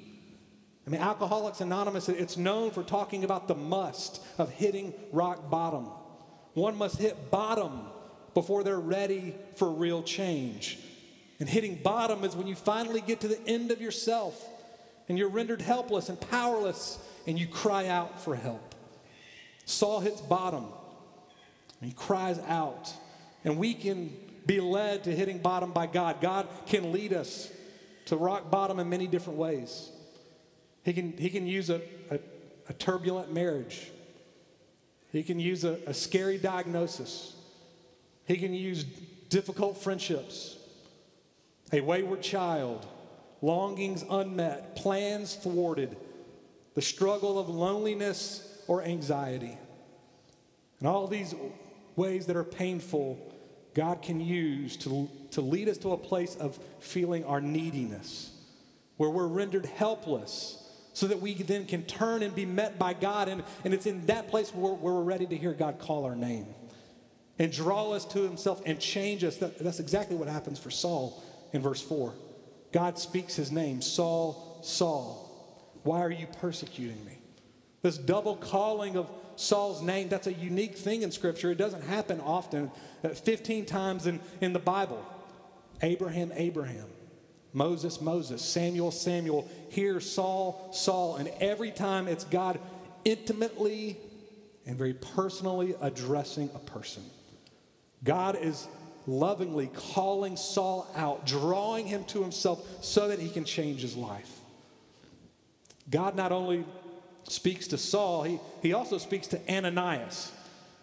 I 0.85 0.89
mean, 0.89 1.01
Alcoholics 1.01 1.61
Anonymous, 1.61 2.09
it's 2.09 2.37
known 2.37 2.71
for 2.71 2.83
talking 2.83 3.23
about 3.23 3.47
the 3.47 3.55
must 3.55 4.23
of 4.37 4.49
hitting 4.51 4.93
rock 5.11 5.49
bottom. 5.49 5.85
One 6.53 6.75
must 6.75 6.97
hit 6.97 7.29
bottom 7.29 7.81
before 8.33 8.63
they're 8.63 8.79
ready 8.79 9.35
for 9.55 9.69
real 9.69 10.01
change. 10.01 10.79
And 11.39 11.47
hitting 11.47 11.75
bottom 11.75 12.23
is 12.23 12.35
when 12.35 12.47
you 12.47 12.55
finally 12.55 13.01
get 13.01 13.21
to 13.21 13.27
the 13.27 13.39
end 13.47 13.71
of 13.71 13.81
yourself 13.81 14.43
and 15.07 15.17
you're 15.17 15.29
rendered 15.29 15.61
helpless 15.61 16.09
and 16.09 16.19
powerless 16.19 16.99
and 17.27 17.39
you 17.39 17.47
cry 17.47 17.87
out 17.87 18.21
for 18.21 18.35
help. 18.35 18.75
Saul 19.65 19.99
hits 19.99 20.21
bottom. 20.21 20.65
And 21.79 21.89
he 21.89 21.95
cries 21.95 22.39
out. 22.47 22.93
And 23.43 23.57
we 23.57 23.73
can 23.73 24.15
be 24.45 24.59
led 24.59 25.03
to 25.05 25.15
hitting 25.15 25.39
bottom 25.39 25.71
by 25.71 25.87
God. 25.87 26.21
God 26.21 26.47
can 26.67 26.91
lead 26.91 27.13
us 27.13 27.51
to 28.05 28.15
rock 28.15 28.51
bottom 28.51 28.79
in 28.79 28.89
many 28.89 29.07
different 29.07 29.39
ways. 29.39 29.91
He 30.83 30.93
can, 30.93 31.15
he 31.17 31.29
can 31.29 31.45
use 31.45 31.69
a, 31.69 31.81
a, 32.09 32.19
a 32.69 32.73
turbulent 32.73 33.33
marriage, 33.33 33.91
he 35.11 35.23
can 35.23 35.39
use 35.39 35.63
a, 35.63 35.79
a 35.85 35.93
scary 35.93 36.37
diagnosis, 36.37 37.35
he 38.25 38.37
can 38.37 38.53
use 38.53 38.83
difficult 39.29 39.77
friendships, 39.77 40.57
a 41.71 41.81
wayward 41.81 42.21
child, 42.21 42.85
longings 43.41 44.03
unmet, 44.09 44.75
plans 44.75 45.35
thwarted, 45.35 45.95
the 46.73 46.81
struggle 46.81 47.39
of 47.39 47.49
loneliness 47.49 48.47
or 48.67 48.83
anxiety. 48.83 49.57
And 50.79 50.87
all 50.87 51.07
these 51.07 51.35
ways 51.95 52.25
that 52.25 52.35
are 52.35 52.43
painful, 52.43 53.19
God 53.73 54.01
can 54.01 54.19
use 54.19 54.77
to, 54.77 55.09
to 55.31 55.41
lead 55.41 55.69
us 55.69 55.77
to 55.79 55.91
a 55.91 55.97
place 55.97 56.35
of 56.35 56.57
feeling 56.79 57.23
our 57.25 57.41
neediness, 57.41 58.31
where 58.97 59.09
we're 59.09 59.27
rendered 59.27 59.65
helpless, 59.65 60.60
so 60.93 61.07
that 61.07 61.21
we 61.21 61.33
then 61.33 61.65
can 61.65 61.83
turn 61.83 62.23
and 62.23 62.35
be 62.35 62.45
met 62.45 62.77
by 62.77 62.93
God. 62.93 63.27
And, 63.27 63.43
and 63.63 63.73
it's 63.73 63.85
in 63.85 64.05
that 64.07 64.27
place 64.27 64.53
where, 64.53 64.73
where 64.73 64.93
we're 64.93 65.01
ready 65.01 65.25
to 65.25 65.37
hear 65.37 65.53
God 65.53 65.79
call 65.79 66.05
our 66.05 66.15
name 66.15 66.47
and 67.39 67.51
draw 67.51 67.91
us 67.91 68.05
to 68.05 68.21
Himself 68.21 68.61
and 68.65 68.79
change 68.79 69.23
us. 69.23 69.37
That, 69.37 69.59
that's 69.59 69.79
exactly 69.79 70.15
what 70.15 70.27
happens 70.27 70.59
for 70.59 70.69
Saul 70.69 71.23
in 71.53 71.61
verse 71.61 71.81
4. 71.81 72.13
God 72.71 72.97
speaks 72.97 73.35
his 73.35 73.51
name 73.51 73.81
Saul, 73.81 74.59
Saul, 74.63 75.27
why 75.83 76.01
are 76.01 76.11
you 76.11 76.27
persecuting 76.39 77.03
me? 77.05 77.17
This 77.81 77.97
double 77.97 78.35
calling 78.35 78.95
of 78.95 79.09
Saul's 79.35 79.81
name, 79.81 80.09
that's 80.09 80.27
a 80.27 80.33
unique 80.33 80.77
thing 80.77 81.01
in 81.01 81.11
Scripture. 81.11 81.51
It 81.51 81.57
doesn't 81.57 81.83
happen 81.83 82.21
often. 82.21 82.71
Uh, 83.03 83.09
15 83.09 83.65
times 83.65 84.05
in, 84.05 84.19
in 84.39 84.53
the 84.53 84.59
Bible 84.59 85.03
Abraham, 85.81 86.31
Abraham. 86.35 86.85
Moses, 87.53 87.99
Moses, 88.01 88.41
Samuel, 88.41 88.91
Samuel, 88.91 89.49
here 89.69 89.99
Saul, 89.99 90.69
Saul. 90.71 91.17
And 91.17 91.29
every 91.39 91.71
time 91.71 92.07
it's 92.07 92.23
God 92.23 92.59
intimately 93.03 93.97
and 94.65 94.77
very 94.77 94.93
personally 94.93 95.75
addressing 95.81 96.49
a 96.53 96.59
person. 96.59 97.03
God 98.03 98.37
is 98.39 98.67
lovingly 99.07 99.69
calling 99.93 100.37
Saul 100.37 100.87
out, 100.95 101.25
drawing 101.25 101.87
him 101.87 102.03
to 102.05 102.21
himself 102.21 102.65
so 102.83 103.07
that 103.09 103.19
he 103.19 103.29
can 103.29 103.45
change 103.45 103.81
his 103.81 103.95
life. 103.95 104.39
God 105.89 106.15
not 106.15 106.31
only 106.31 106.63
speaks 107.23 107.67
to 107.67 107.77
Saul, 107.77 108.23
he, 108.23 108.39
he 108.61 108.73
also 108.73 108.97
speaks 108.97 109.27
to 109.27 109.53
Ananias. 109.53 110.31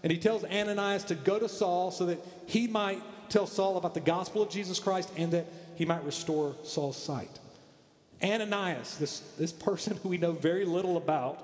And 0.03 0.13
he 0.13 0.19
tells 0.19 0.45
Ananias 0.45 1.05
to 1.05 1.15
go 1.15 1.39
to 1.39 1.49
Saul 1.49 1.91
so 1.91 2.07
that 2.07 2.25
he 2.47 2.67
might 2.67 3.03
tell 3.29 3.47
Saul 3.47 3.77
about 3.77 3.95
the 3.95 4.01
gospel 4.01 4.43
of 4.43 4.51
Jesus 4.51 4.79
Christ 4.79 5.11
and 5.17 5.33
that 5.33 5.47
he 5.79 5.85
might 5.85 6.05
restore 6.05 6.57
Saul's 6.65 6.97
sight. 6.97 7.39
Ananias, 8.21 8.97
this, 8.97 9.21
this 9.39 9.53
person 9.53 9.97
who 10.03 10.09
we 10.09 10.19
know 10.19 10.33
very 10.33 10.65
little 10.65 10.97
about, 10.97 11.41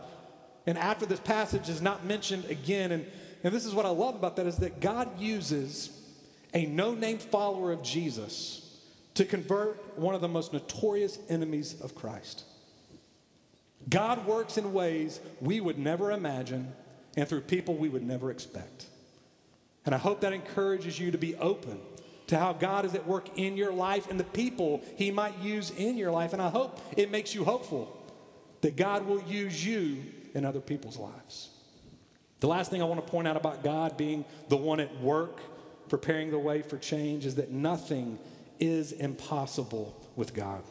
and 0.67 0.77
after 0.77 1.07
this 1.07 1.21
passage 1.21 1.69
is 1.69 1.81
not 1.81 2.05
mentioned 2.05 2.45
again, 2.47 2.91
and, 2.91 3.07
and 3.45 3.55
this 3.55 3.65
is 3.65 3.73
what 3.73 3.87
I 3.87 3.91
love 3.91 4.17
about 4.17 4.35
that 4.35 4.47
is 4.47 4.57
that 4.57 4.81
God 4.81 5.21
uses 5.21 5.97
a 6.53 6.67
no 6.67 6.95
name 6.95 7.19
follower 7.19 7.71
of 7.71 7.85
Jesus 7.85 8.77
to 9.15 9.25
convert 9.25 9.97
one 9.97 10.17
of 10.17 10.21
the 10.21 10.27
most 10.27 10.53
notorious 10.53 11.21
enemies 11.29 11.81
of 11.81 11.95
Christ. 11.95 12.43
God 13.89 14.27
works 14.27 14.59
in 14.59 14.73
ways 14.73 15.21
we 15.41 15.61
would 15.61 15.79
never 15.79 16.11
imagine 16.11 16.73
and 17.17 17.29
through 17.29 17.43
people 17.43 17.77
we 17.77 17.89
would 17.89 18.03
never 18.03 18.33
expect. 18.33 18.87
And 19.87 19.95
I 19.95 19.99
hope 19.99 20.23
that 20.23 20.33
encourages 20.33 20.99
you 20.99 21.13
to 21.13 21.19
be 21.19 21.37
open 21.37 21.79
to 22.29 22.39
how 22.39 22.53
God 22.53 22.85
is 22.85 22.95
at 22.95 23.07
work 23.07 23.39
in 23.39 23.57
your 23.57 23.73
life 23.73 24.11
and 24.11 24.19
the 24.19 24.25
people 24.25 24.83
He 24.97 25.11
might 25.11 25.39
use 25.41 25.71
in 25.71 25.97
your 25.97 26.11
life. 26.11 26.33
And 26.33 26.41
I 26.41 26.49
hope 26.49 26.81
it 26.97 27.11
makes 27.11 27.35
you 27.35 27.45
hopeful 27.45 28.01
that 28.63 28.77
God 28.77 29.07
will 29.07 29.23
use 29.23 29.65
you 29.65 30.03
in 30.35 30.45
other 30.45 30.61
people's 30.61 30.97
lives. 30.97 31.51
The 32.41 32.49
last 32.49 32.71
thing 32.71 32.83
I 32.83 32.87
want 32.87 33.05
to 33.05 33.11
point 33.11 33.29
out 33.29 33.37
about 33.37 33.63
God 33.63 33.97
being 33.97 34.25
the 34.49 34.57
one 34.57 34.81
at 34.81 35.01
work, 35.01 35.41
preparing 35.89 36.31
the 36.31 36.39
way 36.39 36.63
for 36.63 36.79
change, 36.79 37.27
is 37.27 37.37
that 37.37 37.51
nothing 37.51 38.19
is 38.59 38.93
impossible 38.93 39.95
with 40.17 40.35
God. 40.35 40.63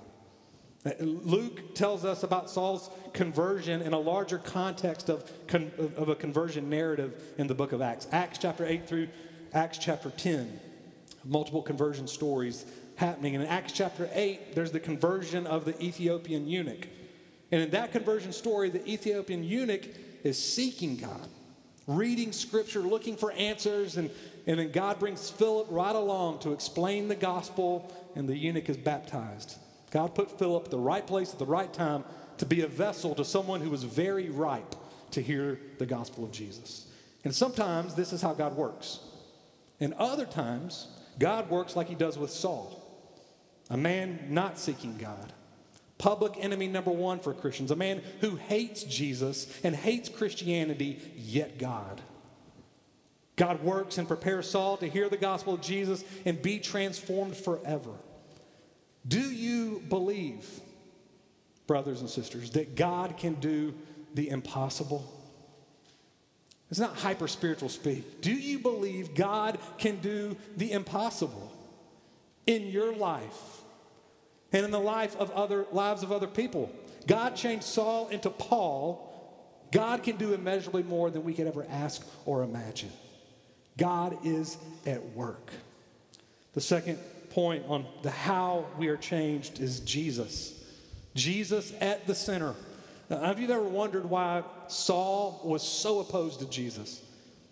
Luke 0.99 1.75
tells 1.75 2.03
us 2.03 2.23
about 2.23 2.49
Saul's 2.49 2.89
conversion 3.13 3.81
in 3.81 3.93
a 3.93 3.99
larger 3.99 4.37
context 4.37 5.09
of, 5.09 5.31
of 5.95 6.09
a 6.09 6.15
conversion 6.15 6.69
narrative 6.69 7.13
in 7.37 7.47
the 7.47 7.55
book 7.55 7.71
of 7.71 7.81
Acts. 7.81 8.07
Acts 8.11 8.37
chapter 8.39 8.65
8 8.65 8.87
through 8.87 9.07
Acts 9.53 9.77
chapter 9.77 10.09
10, 10.09 10.59
multiple 11.25 11.61
conversion 11.61 12.07
stories 12.07 12.65
happening. 12.95 13.35
And 13.35 13.43
in 13.43 13.49
Acts 13.49 13.73
chapter 13.73 14.09
8, 14.13 14.55
there's 14.55 14.71
the 14.71 14.79
conversion 14.79 15.47
of 15.47 15.65
the 15.65 15.81
Ethiopian 15.83 16.47
eunuch. 16.47 16.87
And 17.51 17.61
in 17.61 17.69
that 17.71 17.91
conversion 17.91 18.31
story, 18.31 18.69
the 18.69 18.87
Ethiopian 18.89 19.43
eunuch 19.43 19.87
is 20.23 20.41
seeking 20.41 20.97
God, 20.97 21.27
reading 21.87 22.31
scripture, 22.31 22.79
looking 22.79 23.15
for 23.15 23.31
answers, 23.33 23.97
and, 23.97 24.09
and 24.47 24.59
then 24.59 24.71
God 24.71 24.99
brings 24.99 25.29
Philip 25.29 25.67
right 25.69 25.95
along 25.95 26.39
to 26.39 26.53
explain 26.53 27.07
the 27.07 27.15
gospel, 27.15 27.91
and 28.15 28.27
the 28.27 28.37
eunuch 28.37 28.69
is 28.69 28.77
baptized. 28.77 29.57
God 29.91 30.15
put 30.15 30.39
Philip 30.39 30.65
at 30.65 30.71
the 30.71 30.79
right 30.79 31.05
place 31.05 31.33
at 31.33 31.39
the 31.39 31.45
right 31.45 31.71
time 31.71 32.03
to 32.39 32.45
be 32.45 32.61
a 32.61 32.67
vessel 32.67 33.13
to 33.15 33.23
someone 33.23 33.61
who 33.61 33.69
was 33.69 33.83
very 33.83 34.29
ripe 34.29 34.75
to 35.11 35.21
hear 35.21 35.59
the 35.77 35.85
gospel 35.85 36.23
of 36.23 36.31
Jesus. 36.31 36.87
And 37.23 37.33
sometimes 37.33 37.93
this 37.93 38.11
is 38.11 38.21
how 38.21 38.33
God 38.33 38.55
works. 38.55 38.99
And 39.79 39.93
other 39.93 40.25
times, 40.25 40.87
God 41.19 41.49
works 41.49 41.75
like 41.75 41.87
he 41.87 41.95
does 41.95 42.17
with 42.17 42.31
Saul, 42.31 42.81
a 43.69 43.77
man 43.77 44.27
not 44.29 44.57
seeking 44.59 44.97
God. 44.97 45.31
Public 45.97 46.33
enemy 46.37 46.67
number 46.67 46.91
one 46.91 47.19
for 47.19 47.33
Christians, 47.33 47.71
a 47.71 47.75
man 47.75 48.01
who 48.19 48.35
hates 48.35 48.83
Jesus 48.83 49.47
and 49.63 49.75
hates 49.75 50.09
Christianity, 50.09 50.99
yet 51.15 51.57
God. 51.57 52.01
God 53.35 53.63
works 53.63 53.97
and 53.97 54.07
prepares 54.07 54.49
Saul 54.49 54.77
to 54.77 54.87
hear 54.87 55.09
the 55.09 55.17
gospel 55.17 55.53
of 55.53 55.61
Jesus 55.61 56.03
and 56.25 56.41
be 56.41 56.59
transformed 56.59 57.35
forever. 57.35 57.91
Do 59.07 59.21
you 59.21 59.83
believe, 59.89 60.47
brothers 61.67 62.01
and 62.01 62.09
sisters, 62.09 62.51
that 62.51 62.75
God 62.75 63.17
can 63.17 63.35
do 63.35 63.73
the 64.13 64.29
impossible? 64.29 65.12
It's 66.69 66.79
not 66.79 66.95
hyper 66.95 67.27
spiritual 67.27 67.69
speak. 67.69 68.21
Do 68.21 68.31
you 68.31 68.59
believe 68.59 69.13
God 69.13 69.59
can 69.77 69.97
do 69.97 70.35
the 70.57 70.71
impossible 70.71 71.51
in 72.47 72.67
your 72.67 72.95
life 72.95 73.61
and 74.51 74.65
in 74.65 74.71
the 74.71 74.79
life 74.79 75.15
of 75.17 75.29
other 75.31 75.65
lives 75.71 76.03
of 76.03 76.11
other 76.11 76.27
people? 76.27 76.71
God 77.05 77.35
changed 77.35 77.65
Saul 77.65 78.07
into 78.09 78.29
Paul. 78.29 79.09
God 79.71 80.03
can 80.03 80.17
do 80.17 80.33
immeasurably 80.33 80.83
more 80.83 81.09
than 81.09 81.23
we 81.23 81.33
could 81.33 81.47
ever 81.47 81.65
ask 81.69 82.05
or 82.25 82.43
imagine. 82.43 82.91
God 83.77 84.17
is 84.23 84.57
at 84.85 85.03
work. 85.11 85.51
The 86.53 86.61
second 86.61 86.99
point 87.31 87.65
on 87.67 87.85
the 88.03 88.11
how 88.11 88.65
we 88.77 88.87
are 88.87 88.97
changed 88.97 89.59
is 89.59 89.79
Jesus. 89.79 90.63
Jesus 91.15 91.73
at 91.81 92.05
the 92.07 92.15
center. 92.15 92.55
Have 93.21 93.39
you 93.39 93.49
ever 93.49 93.63
wondered 93.63 94.05
why 94.05 94.43
Saul 94.67 95.41
was 95.43 95.61
so 95.63 95.99
opposed 95.99 96.39
to 96.39 96.49
Jesus? 96.49 97.01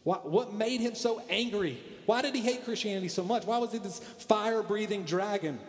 What, 0.04 0.30
what 0.30 0.54
made 0.54 0.82
him 0.82 0.96
so 0.96 1.22
angry? 1.30 1.80
Why 2.06 2.22
did 2.22 2.36
he 2.36 2.42
hate 2.42 2.66
Christianity 2.66 3.08
so 3.08 3.24
much? 3.24 3.46
Why 3.46 3.58
was 3.58 3.72
he 3.72 3.78
this 3.78 4.00
fire 4.00 4.64
breathing 4.64 5.04
dragon? 5.04 5.60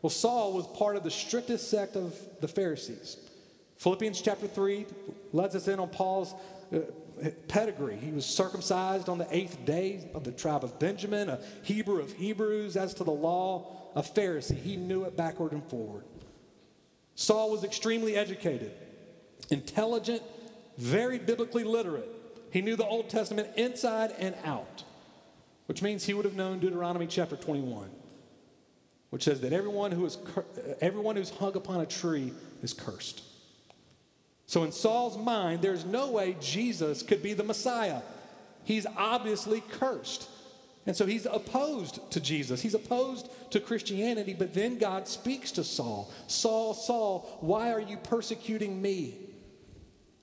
Well, 0.00 0.10
Saul 0.10 0.52
was 0.52 0.66
part 0.68 0.96
of 0.96 1.02
the 1.02 1.10
strictest 1.10 1.70
sect 1.70 1.96
of 1.96 2.14
the 2.40 2.48
Pharisees. 2.48 3.16
Philippians 3.78 4.20
chapter 4.20 4.46
3 4.46 4.86
lets 5.32 5.54
us 5.54 5.68
in 5.68 5.78
on 5.78 5.88
Paul's 5.88 6.34
uh, 6.72 6.78
pedigree. 7.48 7.96
He 7.96 8.12
was 8.12 8.24
circumcised 8.24 9.08
on 9.08 9.18
the 9.18 9.26
eighth 9.30 9.64
day 9.64 10.08
of 10.14 10.24
the 10.24 10.32
tribe 10.32 10.64
of 10.64 10.78
Benjamin, 10.78 11.28
a 11.28 11.40
Hebrew 11.62 12.00
of 12.00 12.12
Hebrews, 12.12 12.76
as 12.76 12.94
to 12.94 13.04
the 13.04 13.12
law, 13.12 13.90
a 13.94 14.02
Pharisee. 14.02 14.60
He 14.60 14.76
knew 14.76 15.04
it 15.04 15.16
backward 15.16 15.52
and 15.52 15.64
forward. 15.64 16.04
Saul 17.14 17.50
was 17.50 17.64
extremely 17.64 18.16
educated, 18.16 18.72
intelligent, 19.50 20.22
very 20.76 21.18
biblically 21.18 21.64
literate. 21.64 22.08
He 22.50 22.62
knew 22.62 22.76
the 22.76 22.86
Old 22.86 23.10
Testament 23.10 23.48
inside 23.56 24.14
and 24.18 24.34
out, 24.44 24.84
which 25.66 25.82
means 25.82 26.04
he 26.04 26.14
would 26.14 26.24
have 26.24 26.34
known 26.34 26.58
Deuteronomy 26.60 27.06
chapter 27.06 27.36
21, 27.36 27.90
which 29.10 29.24
says 29.24 29.40
that 29.42 29.52
everyone 29.52 29.92
who 29.92 30.06
is 30.06 30.18
everyone 30.80 31.16
who's 31.16 31.30
hung 31.30 31.56
upon 31.56 31.80
a 31.80 31.86
tree 31.86 32.32
is 32.62 32.72
cursed. 32.72 33.22
So, 34.46 34.64
in 34.64 34.72
Saul's 34.72 35.18
mind, 35.18 35.60
there's 35.60 35.84
no 35.84 36.10
way 36.10 36.36
Jesus 36.40 37.02
could 37.02 37.22
be 37.22 37.34
the 37.34 37.44
Messiah. 37.44 38.00
He's 38.64 38.86
obviously 38.96 39.62
cursed. 39.72 40.28
And 40.88 40.96
so 40.96 41.04
he's 41.04 41.26
opposed 41.26 42.10
to 42.12 42.20
Jesus. 42.20 42.62
He's 42.62 42.72
opposed 42.72 43.28
to 43.50 43.60
Christianity. 43.60 44.32
But 44.32 44.54
then 44.54 44.78
God 44.78 45.06
speaks 45.06 45.52
to 45.52 45.64
Saul 45.64 46.10
Saul, 46.26 46.72
Saul, 46.72 47.38
why 47.40 47.72
are 47.72 47.80
you 47.80 47.98
persecuting 47.98 48.80
me? 48.80 49.27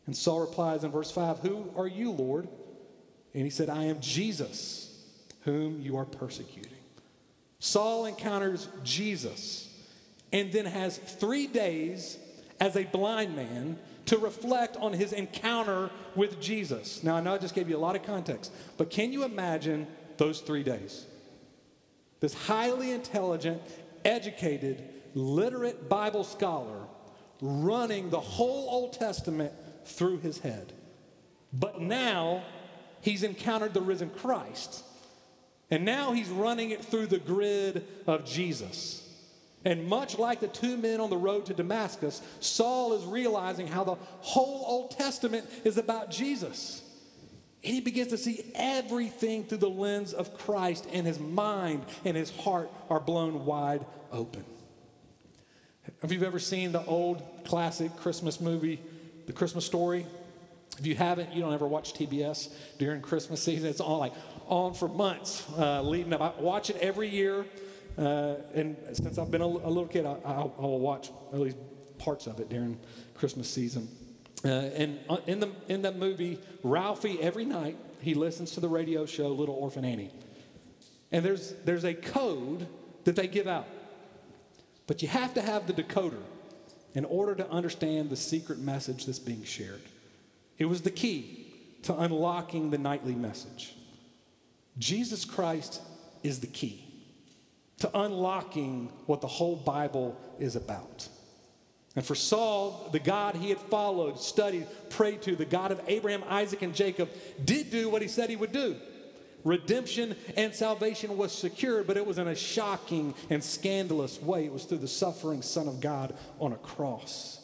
And 0.05 0.15
Saul 0.15 0.41
replies 0.41 0.83
in 0.83 0.91
verse 0.91 1.11
5 1.11 1.39
Who 1.39 1.71
are 1.75 1.87
you, 1.87 2.11
Lord? 2.11 2.47
And 3.33 3.43
he 3.43 3.49
said, 3.49 3.69
I 3.69 3.85
am 3.85 3.99
Jesus, 3.99 5.03
whom 5.41 5.81
you 5.81 5.97
are 5.97 6.05
persecuting. 6.05 6.71
Saul 7.59 8.05
encounters 8.05 8.67
Jesus 8.83 9.73
and 10.31 10.51
then 10.51 10.65
has 10.65 10.97
three 10.97 11.47
days 11.47 12.17
as 12.59 12.75
a 12.75 12.83
blind 12.83 13.35
man 13.35 13.77
to 14.05 14.17
reflect 14.17 14.77
on 14.77 14.93
his 14.93 15.13
encounter 15.13 15.89
with 16.15 16.39
Jesus. 16.39 17.03
Now, 17.03 17.15
I 17.15 17.21
know 17.21 17.33
I 17.33 17.37
just 17.37 17.55
gave 17.55 17.69
you 17.69 17.75
a 17.75 17.79
lot 17.79 17.95
of 17.95 18.03
context, 18.03 18.51
but 18.77 18.89
can 18.89 19.11
you 19.11 19.23
imagine 19.23 19.87
those 20.17 20.41
three 20.41 20.63
days? 20.63 21.05
This 22.19 22.33
highly 22.33 22.91
intelligent, 22.91 23.61
educated, 24.03 24.83
literate 25.13 25.89
Bible 25.89 26.23
scholar 26.23 26.83
running 27.41 28.09
the 28.09 28.19
whole 28.19 28.69
Old 28.69 28.93
Testament 28.93 29.53
through 29.85 30.19
his 30.19 30.39
head. 30.39 30.73
But 31.53 31.79
now 31.79 32.43
he's 33.01 33.23
encountered 33.23 33.73
the 33.73 33.81
risen 33.81 34.09
Christ. 34.09 34.83
And 35.71 35.85
now 35.85 36.11
he's 36.13 36.29
running 36.29 36.71
it 36.71 36.83
through 36.83 37.07
the 37.07 37.19
grid 37.19 37.85
of 38.05 38.25
Jesus. 38.25 39.01
And 39.63 39.87
much 39.87 40.19
like 40.19 40.39
the 40.39 40.47
two 40.47 40.77
men 40.77 41.01
on 41.01 41.09
the 41.09 41.17
road 41.17 41.47
to 41.47 41.53
Damascus, 41.53 42.21
Saul 42.39 42.93
is 42.93 43.03
realizing 43.05 43.65
how 43.65 43.83
the 43.83 43.95
whole 44.19 44.63
Old 44.67 44.91
Testament 44.91 45.49
is 45.63 45.77
about 45.77 46.11
Jesus. 46.11 46.83
And 47.63 47.73
he 47.73 47.81
begins 47.81 48.09
to 48.09 48.17
see 48.17 48.51
everything 48.53 49.43
through 49.43 49.57
the 49.57 49.69
lens 49.69 50.13
of 50.13 50.37
Christ, 50.37 50.87
and 50.93 51.07
his 51.07 51.19
mind 51.19 51.83
and 52.03 52.15
his 52.15 52.29
heart 52.29 52.69
are 52.91 52.99
blown 52.99 53.45
wide 53.45 53.83
open. 54.11 54.45
Have 56.01 56.11
you 56.11 56.23
ever 56.23 56.37
seen 56.37 56.71
the 56.71 56.85
old 56.85 57.23
classic 57.45 57.95
Christmas 57.97 58.39
movie, 58.39 58.79
The 59.25 59.33
Christmas 59.33 59.65
Story? 59.65 60.05
If 60.77 60.85
you 60.85 60.95
haven't, 60.95 61.33
you 61.33 61.41
don't 61.41 61.53
ever 61.53 61.67
watch 61.67 61.93
TBS 61.93 62.53
during 62.77 63.01
Christmas 63.01 63.41
season. 63.41 63.69
It's 63.69 63.79
on 63.81 63.99
like 63.99 64.13
on 64.47 64.73
for 64.73 64.87
months 64.87 65.45
uh, 65.57 65.81
leading 65.81 66.13
up. 66.13 66.21
I 66.21 66.41
watch 66.41 66.69
it 66.69 66.77
every 66.77 67.09
year 67.09 67.45
Uh, 67.97 68.35
and 68.53 68.75
since 68.93 69.17
I've 69.17 69.31
been 69.31 69.41
a, 69.41 69.45
a 69.45 69.71
little 69.71 69.87
kid, 69.87 70.05
I, 70.05 70.17
I, 70.25 70.33
I, 70.33 70.61
will 70.61 70.79
watch 70.79 71.11
at 71.31 71.39
least 71.39 71.55
parts 71.97 72.27
of 72.27 72.39
it 72.41 72.49
during 72.49 72.77
Christmas 73.13 73.49
season. 73.49 73.87
Uh, 74.43 74.49
and 74.49 74.99
uh, 75.09 75.17
in 75.27 75.39
the, 75.39 75.49
in 75.69 75.81
the 75.81 75.93
movie, 75.93 76.39
Ralphie, 76.61 77.21
every 77.21 77.45
night, 77.45 77.77
he 78.01 78.13
listens 78.13 78.51
to 78.51 78.59
the 78.59 78.67
radio 78.67 79.05
show 79.05 79.29
Little 79.29 79.55
Orphan 79.55 79.85
Annie. 79.85 80.11
And 81.11 81.23
there's, 81.23 81.53
there's 81.63 81.85
a 81.85 81.93
code 81.93 82.67
that 83.05 83.15
they 83.15 83.27
give 83.27 83.47
out. 83.47 83.67
But 84.87 85.01
you 85.01 85.07
have 85.07 85.33
to 85.35 85.41
have 85.41 85.65
the 85.65 85.73
decoder 85.73 86.21
in 86.95 87.05
order 87.05 87.35
to 87.35 87.49
understand 87.51 88.09
the 88.09 88.15
secret 88.15 88.57
message 88.57 89.05
that's 89.05 89.19
being 89.19 89.43
shared. 89.43 89.81
It 90.57 90.65
was 90.65 90.81
the 90.81 90.91
key 90.91 91.53
to 91.83 91.95
unlocking 91.95 92.71
the 92.71 92.77
nightly 92.77 93.13
message. 93.13 93.75
Jesus 94.79 95.25
Christ 95.25 95.81
is 96.23 96.39
the 96.39 96.47
key 96.47 96.83
to 97.79 97.89
unlocking 97.93 98.91
what 99.05 99.21
the 99.21 99.27
whole 99.27 99.57
Bible 99.57 100.17
is 100.39 100.55
about. 100.55 101.07
And 101.95 102.05
for 102.05 102.15
Saul, 102.15 102.89
the 102.91 102.99
God 102.99 103.35
he 103.35 103.49
had 103.49 103.59
followed, 103.59 104.19
studied, 104.19 104.67
prayed 104.89 105.21
to, 105.23 105.35
the 105.35 105.45
God 105.45 105.71
of 105.71 105.81
Abraham, 105.87 106.23
Isaac, 106.27 106.61
and 106.61 106.73
Jacob, 106.73 107.09
did 107.43 107.71
do 107.71 107.89
what 107.89 108.01
he 108.01 108.07
said 108.07 108.29
he 108.29 108.35
would 108.35 108.51
do. 108.51 108.77
Redemption 109.45 110.15
and 110.35 110.53
salvation 110.53 111.17
was 111.17 111.31
secured, 111.31 111.85
but 111.85 111.97
it 111.97 112.05
was 112.05 112.17
in 112.17 112.27
a 112.27 112.35
shocking 112.35 113.13
and 113.29 113.43
scandalous 113.43 114.19
way. 114.19 114.45
It 114.45 114.51
was 114.51 114.65
through 114.65 114.79
the 114.79 114.87
suffering 114.87 115.43
Son 115.43 115.67
of 115.67 115.79
God 115.79 116.15
on 116.39 116.51
a 116.51 116.57
cross. 116.57 117.39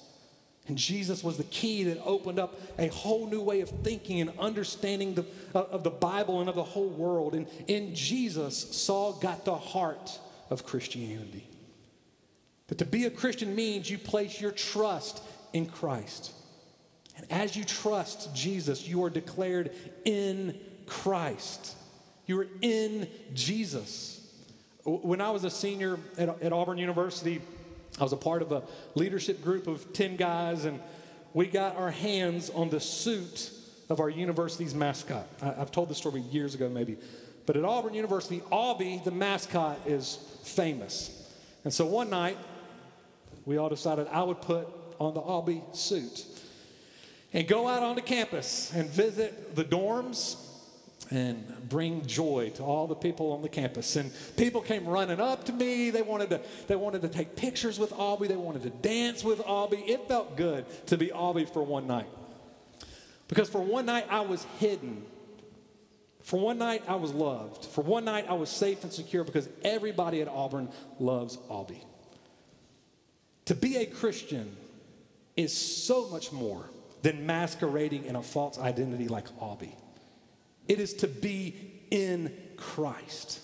And 0.68 0.78
Jesus 0.78 1.24
was 1.24 1.38
the 1.38 1.44
key 1.44 1.84
that 1.84 2.02
opened 2.04 2.40
up 2.40 2.60
a 2.80 2.88
whole 2.88 3.28
new 3.28 3.42
way 3.42 3.62
of 3.62 3.70
thinking 3.70 4.20
and 4.20 4.32
understanding 4.40 5.14
the, 5.14 5.26
uh, 5.54 5.60
of 5.64 5.84
the 5.84 5.92
Bible 5.92 6.40
and 6.40 6.50
of 6.50 6.56
the 6.56 6.64
whole 6.64 6.90
world. 6.90 7.36
And 7.36 7.48
in 7.68 7.94
Jesus, 7.94 8.58
Saul 8.76 9.14
got 9.14 9.46
the 9.46 9.56
heart 9.56 10.20
of 10.50 10.66
Christianity. 10.66 11.48
That 12.68 12.80
to 12.80 12.86
be 12.86 13.06
a 13.06 13.12
Christian 13.12 13.56
means 13.56 13.92
you 13.92 14.00
place 14.00 14.42
your 14.42 14.52
trust 14.52 15.22
in 15.54 15.68
Christ. 15.68 16.32
And 17.16 17.32
as 17.32 17.56
you 17.56 17.64
trust 17.64 18.34
Jesus, 18.34 18.88
you 18.88 19.04
are 19.04 19.10
declared 19.10 19.72
in 20.04 20.58
Christ. 20.88 21.76
You 22.32 22.40
are 22.40 22.48
in 22.62 23.10
Jesus. 23.34 24.26
When 24.86 25.20
I 25.20 25.32
was 25.32 25.44
a 25.44 25.50
senior 25.50 26.00
at, 26.18 26.30
at 26.42 26.54
Auburn 26.54 26.78
University, 26.78 27.42
I 28.00 28.04
was 28.04 28.14
a 28.14 28.18
part 28.18 28.42
of 28.42 28.54
a 28.54 28.64
leadership 28.96 29.44
group 29.44 29.68
of 29.68 29.92
10 29.92 30.16
guys, 30.16 30.64
and 30.64 30.80
we 31.34 31.48
got 31.48 31.76
our 31.76 31.92
hands 31.92 32.50
on 32.50 32.70
the 32.70 32.80
suit 32.80 33.52
of 33.90 34.00
our 34.00 34.10
university's 34.10 34.74
mascot. 34.74 35.28
I, 35.42 35.48
have 35.48 35.74
told 35.74 35.90
this 35.90 35.98
story 35.98 36.22
years 36.22 36.56
ago, 36.56 36.70
maybe. 36.70 36.96
But 37.46 37.58
at 37.58 37.66
Auburn 37.66 37.96
University, 37.96 38.40
Aubie, 38.50 39.04
the 39.04 39.12
mascot, 39.12 39.82
is 39.86 40.18
famous. 40.44 41.30
And 41.66 41.74
so 41.74 41.86
one 41.86 42.10
night, 42.10 42.38
we 43.44 43.58
all 43.58 43.68
decided 43.68 44.08
I 44.08 44.24
would 44.24 44.42
put 44.42 44.70
on 45.02 45.14
the 45.16 45.22
Aubie 45.22 45.64
suit 45.76 46.26
and 47.34 47.46
go 47.46 47.68
out 47.68 47.84
onto 47.84 48.02
campus 48.02 48.72
and 48.74 48.90
visit 48.90 49.54
the 49.54 49.66
dorms 49.66 50.48
and 51.12 51.70
bring 51.70 52.06
joy 52.06 52.52
to 52.56 52.64
all 52.64 52.88
the 52.88 52.96
people 52.96 53.34
on 53.34 53.42
the 53.42 53.50
campus. 53.50 53.98
And 53.98 54.12
people 54.38 54.62
came 54.62 54.88
running 54.88 55.20
up 55.20 55.44
to 55.46 55.54
me. 55.54 55.90
They 55.90 56.02
wanted 56.02 56.30
to, 56.30 56.42
they 56.68 56.78
wanted 56.78 57.02
to 57.02 57.10
take 57.10 57.36
pictures 57.36 57.78
with 57.78 57.92
Aubie. 57.92 58.30
They 58.30 58.38
wanted 58.38 58.64
to 58.64 58.70
dance 58.70 59.24
with 59.24 59.40
Aubie. 59.40 59.88
It 59.88 60.08
felt 60.08 60.38
good 60.38 60.66
to 60.88 60.98
be 60.98 61.08
Aubie 61.08 61.52
for 61.52 61.64
one 61.64 61.86
night. 61.86 62.08
Because 63.28 63.50
for 63.50 63.62
one 63.62 63.86
night 63.86 64.08
I 64.10 64.22
was 64.22 64.44
hidden. 64.60 65.04
For 66.24 66.40
one 66.40 66.58
night 66.58 66.84
I 66.88 66.96
was 66.96 67.12
loved. 67.12 67.66
For 67.66 67.82
one 67.82 68.06
night 68.06 68.26
I 68.30 68.34
was 68.34 68.50
safe 68.50 68.84
and 68.84 68.92
secure 68.92 69.24
because 69.24 69.50
everybody 69.64 70.22
at 70.22 70.30
Auburn 70.30 70.70
loves 71.00 71.38
Aubie. 71.50 71.84
To 73.46 73.56
be 73.56 73.78
a 73.78 73.86
Christian 73.86 74.56
is 75.36 75.56
so 75.56 76.08
much 76.10 76.32
more 76.32 76.70
than 77.02 77.26
masquerading 77.26 78.06
in 78.06 78.16
a 78.16 78.22
false 78.22 78.60
identity 78.60 79.08
like 79.08 79.28
Aubie. 79.40 79.76
It 80.72 80.80
is 80.80 80.94
to 80.94 81.08
be 81.10 81.54
in 81.92 82.34
Christ, 82.56 83.42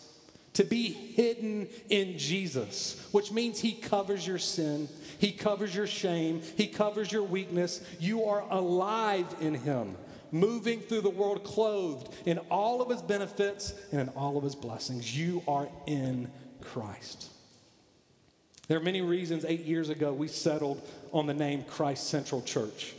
to 0.53 0.63
be 0.63 0.93
hidden 0.93 1.67
in 1.89 2.17
Jesus, 2.17 3.05
which 3.11 3.33
means 3.33 3.59
He 3.59 3.73
covers 3.73 4.25
your 4.25 4.37
sin, 4.37 4.87
He 5.19 5.33
covers 5.33 5.75
your 5.75 5.87
shame, 5.87 6.41
He 6.55 6.67
covers 6.67 7.11
your 7.11 7.23
weakness. 7.23 7.83
You 7.99 8.23
are 8.23 8.49
alive 8.49 9.25
in 9.41 9.55
Him, 9.55 9.97
moving 10.31 10.79
through 10.79 11.01
the 11.01 11.09
world 11.09 11.43
clothed 11.43 12.15
in 12.25 12.37
all 12.49 12.81
of 12.81 12.89
His 12.89 13.01
benefits 13.01 13.73
and 13.91 13.99
in 13.99 14.07
all 14.15 14.37
of 14.37 14.45
His 14.45 14.55
blessings. 14.55 15.17
You 15.17 15.43
are 15.49 15.67
in 15.85 16.31
Christ. 16.61 17.29
There 18.69 18.77
are 18.77 18.81
many 18.81 19.01
reasons 19.01 19.43
eight 19.43 19.65
years 19.65 19.89
ago 19.89 20.13
we 20.13 20.29
settled 20.29 20.81
on 21.11 21.27
the 21.27 21.33
name 21.33 21.65
Christ 21.65 22.07
Central 22.07 22.41
Church. 22.41 22.93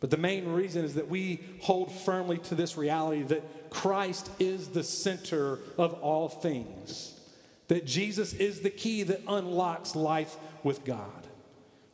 But 0.00 0.10
the 0.10 0.16
main 0.16 0.48
reason 0.48 0.84
is 0.84 0.94
that 0.94 1.08
we 1.08 1.40
hold 1.60 1.90
firmly 1.90 2.38
to 2.38 2.54
this 2.54 2.76
reality 2.76 3.22
that 3.24 3.70
Christ 3.70 4.30
is 4.38 4.68
the 4.68 4.84
center 4.84 5.58
of 5.78 5.94
all 5.94 6.28
things, 6.28 7.18
that 7.68 7.86
Jesus 7.86 8.34
is 8.34 8.60
the 8.60 8.70
key 8.70 9.02
that 9.04 9.22
unlocks 9.26 9.96
life 9.96 10.36
with 10.62 10.84
God. 10.84 11.10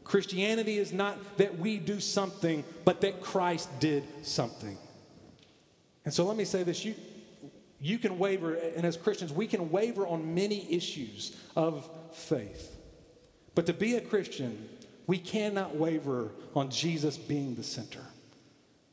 Christianity 0.05 0.79
is 0.79 0.93
not 0.93 1.39
that 1.39 1.59
we 1.59 1.79
do 1.79 2.01
something, 2.01 2.65
but 2.85 3.01
that 3.03 3.23
Christ 3.23 3.69
did 3.79 4.05
something. 4.27 4.77
And 6.05 6.13
so 6.13 6.25
let 6.25 6.37
me 6.37 6.45
say 6.45 6.65
this 6.65 6.85
you, 6.85 6.95
you 7.81 7.99
can 7.99 8.19
waver, 8.19 8.55
and 8.55 8.85
as 8.85 8.97
Christians, 8.97 9.33
we 9.33 9.47
can 9.47 9.71
waver 9.71 10.07
on 10.07 10.35
many 10.35 10.73
issues 10.73 11.37
of 11.57 11.89
faith. 12.13 12.77
But 13.55 13.67
to 13.67 13.73
be 13.73 13.97
a 13.97 14.01
Christian, 14.01 14.69
we 15.07 15.19
cannot 15.19 15.77
waver 15.77 16.31
on 16.55 16.71
Jesus 16.71 17.17
being 17.17 17.55
the 17.55 17.63
center. 17.63 18.05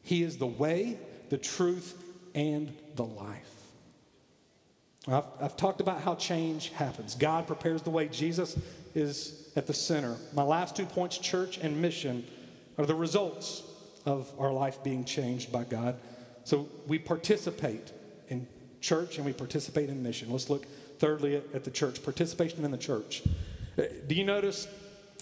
He 0.01 0.23
is 0.23 0.37
the 0.37 0.47
way, 0.47 0.97
the 1.29 1.37
truth, 1.37 2.01
and 2.33 2.75
the 2.95 3.05
life. 3.05 3.59
I've, 5.07 5.25
I've, 5.41 5.57
talked 5.57 5.81
about 5.81 6.01
how 6.01 6.15
change 6.15 6.69
happens. 6.69 7.15
God 7.15 7.47
prepares 7.47 7.81
the 7.81 7.89
way. 7.89 8.07
Jesus 8.07 8.57
is 8.95 9.51
at 9.55 9.67
the 9.67 9.73
center. 9.73 10.17
My 10.33 10.43
last 10.43 10.75
two 10.75 10.85
points, 10.85 11.17
church 11.17 11.57
and 11.57 11.81
mission, 11.81 12.25
are 12.77 12.85
the 12.85 12.95
results 12.95 13.63
of 14.05 14.31
our 14.39 14.51
life 14.51 14.83
being 14.83 15.05
changed 15.05 15.51
by 15.51 15.63
God. 15.63 15.99
So 16.43 16.67
we 16.87 16.99
participate 16.99 17.91
in 18.29 18.47
church 18.81 19.17
and 19.17 19.25
we 19.25 19.33
participate 19.33 19.89
in 19.89 20.01
mission. 20.01 20.31
Let's 20.31 20.49
look 20.49 20.65
thirdly 20.99 21.37
at, 21.37 21.43
at 21.53 21.63
the 21.63 21.71
church 21.71 22.03
participation 22.03 22.65
in 22.65 22.71
the 22.71 22.77
church. 22.77 23.23
Uh, 23.77 23.83
do 24.07 24.15
you 24.15 24.23
notice 24.23 24.67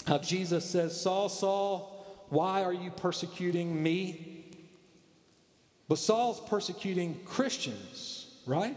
how 0.08 0.18
Jesus 0.18 0.64
says, 0.64 1.00
Saul, 1.00 1.28
Saul, 1.28 2.26
why 2.30 2.64
are 2.64 2.74
you 2.74 2.92
persecuting 2.92 3.84
me? 3.84 4.46
But 5.90 5.98
Saul's 5.98 6.40
persecuting 6.50 7.20
Christians, 7.26 8.34
right? 8.46 8.76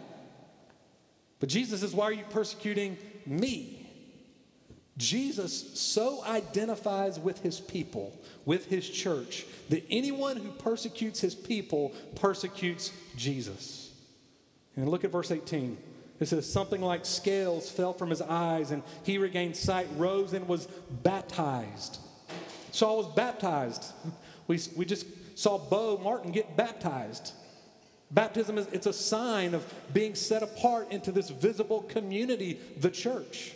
But 1.38 1.49
Jesus 1.49 1.81
says, 1.81 1.95
Why 1.95 2.07
are 2.07 2.12
you 2.12 2.25
persecuting 2.31 2.99
me? 3.27 3.77
Jesus 4.97 5.81
so 5.81 6.23
identifies 6.25 7.19
with 7.19 7.40
his 7.40 7.61
people, 7.61 8.12
with 8.45 8.66
his 8.66 8.88
church, 8.88 9.47
that 9.69 9.85
anyone 9.88 10.37
who 10.37 10.51
persecutes 10.51 11.21
his 11.21 11.35
people 11.35 11.93
persecutes 12.16 12.93
Jesus. 13.16 13.93
And 14.77 14.88
look 14.88 15.05
at 15.05 15.12
verse 15.12 15.31
18. 15.31 15.79
It 16.20 16.28
says, 16.28 16.50
Something 16.50 16.83
like 16.83 17.04
scales 17.06 17.70
fell 17.70 17.92
from 17.92 18.11
his 18.11 18.22
eyes, 18.22 18.70
and 18.70 18.83
he 19.02 19.18
regained 19.18 19.56
sight, 19.56 19.88
rose, 19.96 20.35
and 20.35 20.46
was 20.46 20.66
baptized. 21.02 21.98
Saul 22.70 22.98
was 22.98 23.06
baptized. 23.09 23.92
We, 24.46 24.59
we 24.74 24.85
just 24.85 25.06
saw 25.38 25.59
Bo 25.59 25.96
Martin 25.98 26.33
get 26.33 26.56
baptized. 26.56 27.35
Baptism 28.11 28.59
is 28.59 28.66
it's 28.72 28.87
a 28.87 28.92
sign 28.92 29.54
of 29.54 29.64
being 29.92 30.16
set 30.16 30.42
apart 30.42 30.90
into 30.90 31.12
this 31.12 31.30
visible 31.30 31.83
community, 31.83 32.59
the 32.76 32.90
church. 32.90 33.52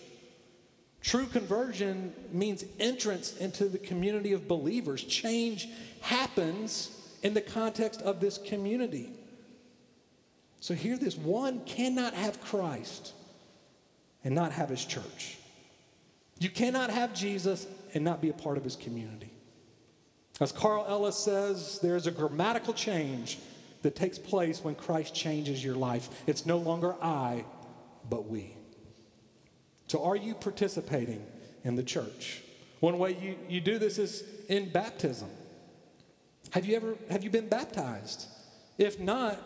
True 1.02 1.26
conversion 1.26 2.14
means 2.30 2.64
entrance 2.78 3.36
into 3.38 3.68
the 3.68 3.78
community 3.78 4.32
of 4.32 4.46
believers. 4.46 5.02
Change 5.02 5.68
happens 6.00 6.96
in 7.24 7.34
the 7.34 7.40
context 7.40 8.00
of 8.02 8.20
this 8.20 8.38
community. 8.38 9.10
So 10.64 10.72
hear 10.72 10.96
this 10.96 11.14
one 11.14 11.60
cannot 11.66 12.14
have 12.14 12.40
Christ 12.40 13.12
and 14.24 14.34
not 14.34 14.50
have 14.52 14.70
his 14.70 14.82
church. 14.82 15.36
You 16.38 16.48
cannot 16.48 16.88
have 16.88 17.12
Jesus 17.12 17.66
and 17.92 18.02
not 18.02 18.22
be 18.22 18.30
a 18.30 18.32
part 18.32 18.56
of 18.56 18.64
his 18.64 18.74
community. 18.74 19.30
As 20.40 20.52
Carl 20.52 20.86
Ellis 20.88 21.18
says, 21.18 21.80
there's 21.82 22.06
a 22.06 22.10
grammatical 22.10 22.72
change 22.72 23.38
that 23.82 23.94
takes 23.94 24.18
place 24.18 24.64
when 24.64 24.74
Christ 24.74 25.14
changes 25.14 25.62
your 25.62 25.74
life. 25.74 26.08
It's 26.26 26.46
no 26.46 26.56
longer 26.56 26.94
I, 27.02 27.44
but 28.08 28.26
we. 28.26 28.56
So, 29.88 30.02
are 30.02 30.16
you 30.16 30.34
participating 30.34 31.26
in 31.62 31.76
the 31.76 31.82
church? 31.82 32.42
One 32.80 32.98
way 32.98 33.18
you, 33.20 33.36
you 33.50 33.60
do 33.60 33.78
this 33.78 33.98
is 33.98 34.24
in 34.48 34.70
baptism. 34.70 35.28
Have 36.52 36.64
you 36.64 36.74
ever 36.76 36.94
have 37.10 37.22
you 37.22 37.28
been 37.28 37.50
baptized? 37.50 38.28
If 38.78 38.98
not, 38.98 39.38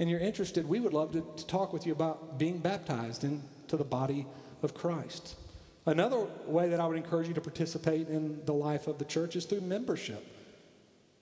and 0.00 0.08
you're 0.08 0.18
interested, 0.18 0.66
we 0.66 0.80
would 0.80 0.94
love 0.94 1.12
to, 1.12 1.24
to 1.36 1.46
talk 1.46 1.74
with 1.74 1.86
you 1.86 1.92
about 1.92 2.38
being 2.38 2.56
baptized 2.56 3.22
into 3.22 3.76
the 3.76 3.84
body 3.84 4.26
of 4.62 4.72
Christ. 4.72 5.36
Another 5.84 6.26
way 6.46 6.70
that 6.70 6.80
I 6.80 6.86
would 6.86 6.96
encourage 6.96 7.28
you 7.28 7.34
to 7.34 7.40
participate 7.42 8.08
in 8.08 8.42
the 8.46 8.54
life 8.54 8.86
of 8.86 8.98
the 8.98 9.04
church 9.04 9.36
is 9.36 9.44
through 9.44 9.60
membership. 9.60 10.26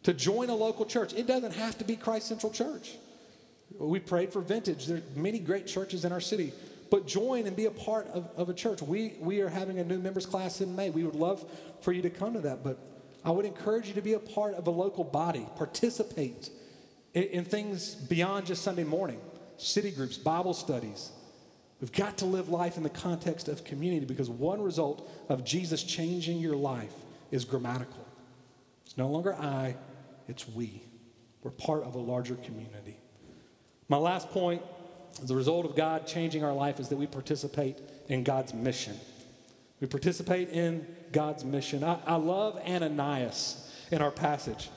To 0.04 0.14
join 0.14 0.48
a 0.48 0.54
local 0.54 0.86
church, 0.86 1.12
it 1.12 1.26
doesn't 1.26 1.54
have 1.54 1.76
to 1.78 1.84
be 1.84 1.96
Christ 1.96 2.28
Central 2.28 2.52
Church. 2.52 2.94
We 3.78 3.98
prayed 3.98 4.32
for 4.32 4.40
Vintage. 4.40 4.86
There 4.86 4.98
are 4.98 5.02
many 5.16 5.40
great 5.40 5.66
churches 5.66 6.04
in 6.04 6.12
our 6.12 6.20
city, 6.20 6.52
but 6.88 7.04
join 7.04 7.48
and 7.48 7.56
be 7.56 7.66
a 7.66 7.72
part 7.72 8.06
of, 8.08 8.28
of 8.36 8.48
a 8.48 8.54
church. 8.54 8.80
We, 8.80 9.14
we 9.18 9.40
are 9.40 9.48
having 9.48 9.80
a 9.80 9.84
new 9.84 9.98
members 9.98 10.24
class 10.24 10.60
in 10.60 10.76
May. 10.76 10.90
We 10.90 11.02
would 11.02 11.16
love 11.16 11.44
for 11.80 11.90
you 11.90 12.02
to 12.02 12.10
come 12.10 12.32
to 12.34 12.40
that, 12.40 12.62
but 12.62 12.78
I 13.24 13.32
would 13.32 13.44
encourage 13.44 13.88
you 13.88 13.94
to 13.94 14.02
be 14.02 14.12
a 14.12 14.20
part 14.20 14.54
of 14.54 14.68
a 14.68 14.70
local 14.70 15.02
body, 15.02 15.48
participate 15.56 16.50
in, 17.18 17.24
in 17.24 17.44
things 17.44 17.94
beyond 17.96 18.46
just 18.46 18.62
Sunday 18.62 18.84
morning, 18.84 19.20
city 19.56 19.90
groups, 19.90 20.16
Bible 20.16 20.54
studies. 20.54 21.10
We've 21.80 21.92
got 21.92 22.18
to 22.18 22.26
live 22.26 22.48
life 22.48 22.76
in 22.76 22.84
the 22.84 22.90
context 22.90 23.48
of 23.48 23.64
community 23.64 24.06
because 24.06 24.30
one 24.30 24.62
result 24.62 25.10
of 25.28 25.44
Jesus 25.44 25.82
changing 25.82 26.38
your 26.38 26.56
life 26.56 26.92
is 27.30 27.44
grammatical. 27.44 28.04
It's 28.86 28.96
no 28.96 29.08
longer 29.08 29.34
I, 29.34 29.76
it's 30.28 30.48
we. 30.48 30.82
We're 31.42 31.50
part 31.50 31.82
of 31.82 31.94
a 31.94 31.98
larger 31.98 32.36
community. 32.36 32.98
My 33.88 33.96
last 33.96 34.30
point, 34.30 34.62
as 35.22 35.30
a 35.30 35.36
result 35.36 35.66
of 35.66 35.74
God 35.74 36.06
changing 36.06 36.44
our 36.44 36.52
life, 36.52 36.78
is 36.78 36.88
that 36.88 36.96
we 36.96 37.06
participate 37.06 37.78
in 38.08 38.22
God's 38.22 38.54
mission. 38.54 38.94
We 39.80 39.88
participate 39.88 40.50
in 40.50 40.86
God's 41.12 41.44
mission. 41.44 41.82
I, 41.82 41.98
I 42.06 42.16
love 42.16 42.60
Ananias 42.64 43.72
in 43.90 44.02
our 44.02 44.10
passage. 44.10 44.68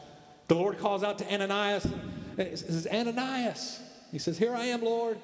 The 0.47 0.56
Lord 0.56 0.80
calls 0.80 1.04
out 1.04 1.17
to 1.19 1.34
Ananias 1.34 1.86
and 1.86 2.20
says, 2.38 2.88
Ananias. 2.91 3.80
He 4.12 4.20
says, 4.20 4.38
Here 4.38 4.54
I 4.54 4.65
am, 4.65 4.82
Lord. 4.82 5.17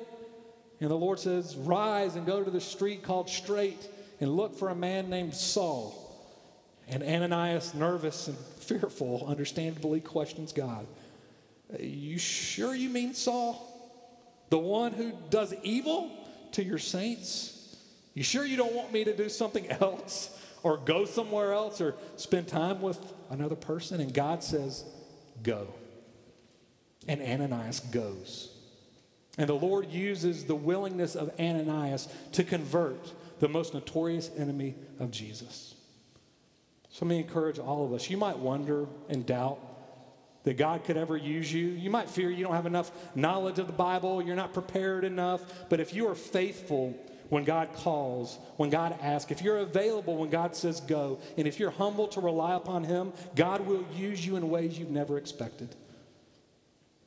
And 0.80 0.90
the 0.90 0.96
Lord 0.96 1.20
says, 1.20 1.56
Rise 1.56 2.16
and 2.16 2.26
go 2.26 2.44
to 2.44 2.52
the 2.52 2.62
street 2.62 3.04
called 3.04 3.30
Straight 3.30 3.88
and 4.20 4.36
look 4.36 4.56
for 4.56 4.70
a 4.70 4.76
man 4.76 5.10
named 5.10 5.34
Saul. 5.34 6.04
And 6.88 7.04
Ananias, 7.04 7.74
nervous 7.74 8.28
and 8.28 8.38
fearful, 8.38 9.26
understandably 9.28 10.00
questions 10.00 10.54
God. 10.54 10.88
You 11.80 12.18
sure 12.18 12.74
you 12.74 12.90
mean 12.90 13.14
Saul? 13.14 13.74
The 14.50 14.58
one 14.58 14.94
who 14.94 15.12
does 15.30 15.54
evil 15.64 16.10
to 16.54 16.64
your 16.64 16.78
saints? 16.78 17.76
You 18.14 18.24
sure 18.24 18.46
you 18.46 18.56
don't 18.56 18.74
want 18.74 18.94
me 18.94 19.04
to 19.04 19.16
do 19.16 19.28
something 19.30 19.68
else 19.82 20.30
or 20.64 20.78
go 20.78 21.06
somewhere 21.06 21.52
else 21.54 21.82
or 21.82 21.96
spend 22.16 22.48
time 22.48 22.82
with 22.82 23.00
another 23.30 23.56
person? 23.56 24.00
And 24.00 24.14
God 24.14 24.44
says, 24.44 24.86
Go. 25.44 25.68
And 27.08 27.22
Ananias 27.22 27.80
goes. 27.80 28.52
And 29.38 29.48
the 29.48 29.54
Lord 29.54 29.92
uses 29.92 30.46
the 30.46 30.56
willingness 30.56 31.16
of 31.16 31.32
Ananias 31.40 32.08
to 32.34 32.44
convert 32.44 33.14
the 33.40 33.48
most 33.48 33.74
notorious 33.74 34.32
enemy 34.38 34.76
of 35.00 35.12
Jesus. 35.12 35.76
So 36.90 37.06
let 37.06 37.10
me 37.10 37.20
encourage 37.20 37.60
all 37.60 37.86
of 37.86 37.94
us. 37.94 38.10
You 38.10 38.18
might 38.18 38.40
wonder 38.40 38.88
and 39.10 39.26
doubt 39.26 39.60
that 40.44 40.58
God 40.58 40.86
could 40.86 40.98
ever 40.98 41.16
use 41.16 41.52
you. 41.54 41.68
You 41.68 41.90
might 41.90 42.10
fear 42.10 42.32
you 42.32 42.44
don't 42.44 42.56
have 42.56 42.66
enough 42.66 42.92
knowledge 43.16 43.60
of 43.60 43.68
the 43.68 43.74
Bible, 43.74 44.22
you're 44.22 44.36
not 44.36 44.54
prepared 44.54 45.04
enough. 45.04 45.70
But 45.70 45.80
if 45.80 45.94
you 45.94 46.08
are 46.08 46.16
faithful 46.16 46.96
when 47.30 47.44
God 47.44 47.74
calls, 47.74 48.40
when 48.56 48.70
God 48.70 48.98
asks, 49.02 49.32
if 49.32 49.42
you're 49.42 49.60
available 49.60 50.16
when 50.16 50.30
God 50.30 50.56
says 50.56 50.80
go, 50.80 51.20
and 51.38 51.48
if 51.48 51.60
you're 51.60 51.70
humble 51.70 52.08
to 52.08 52.22
rely 52.22 52.56
upon 52.56 52.86
Him, 52.86 53.12
God 53.36 53.68
will 53.68 53.86
use 53.96 54.26
you 54.26 54.38
in 54.38 54.50
ways 54.50 54.80
you've 54.80 54.90
never 54.90 55.18
expected. 55.18 55.76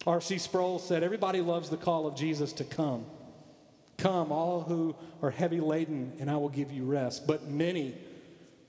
R.C. 0.07 0.39
Sproul 0.39 0.79
said, 0.79 1.03
Everybody 1.03 1.41
loves 1.41 1.69
the 1.69 1.77
call 1.77 2.07
of 2.07 2.17
Jesus 2.17 2.53
to 2.55 2.65
come. 2.65 3.05
Come, 3.99 4.33
all 4.33 4.63
who 4.63 4.97
are 5.23 5.31
heavy 5.31 5.61
laden, 5.61 6.15
and 6.19 6.31
I 6.31 6.37
will 6.37 6.49
give 6.49 6.73
you 6.73 6.85
rest. 6.85 7.27
But 7.27 7.49
many 7.49 7.95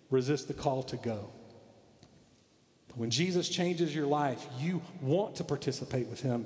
resist 0.10 0.48
the 0.48 0.54
call 0.54 0.84
to 0.84 0.98
go. 0.98 1.30
But 2.90 2.98
When 2.98 3.10
Jesus 3.10 3.48
changes 3.48 3.96
your 3.96 4.08
life, 4.08 4.46
you 4.60 4.82
want 5.02 5.38
to 5.38 5.46
participate 5.46 6.08
with 6.08 6.20
him 6.20 6.46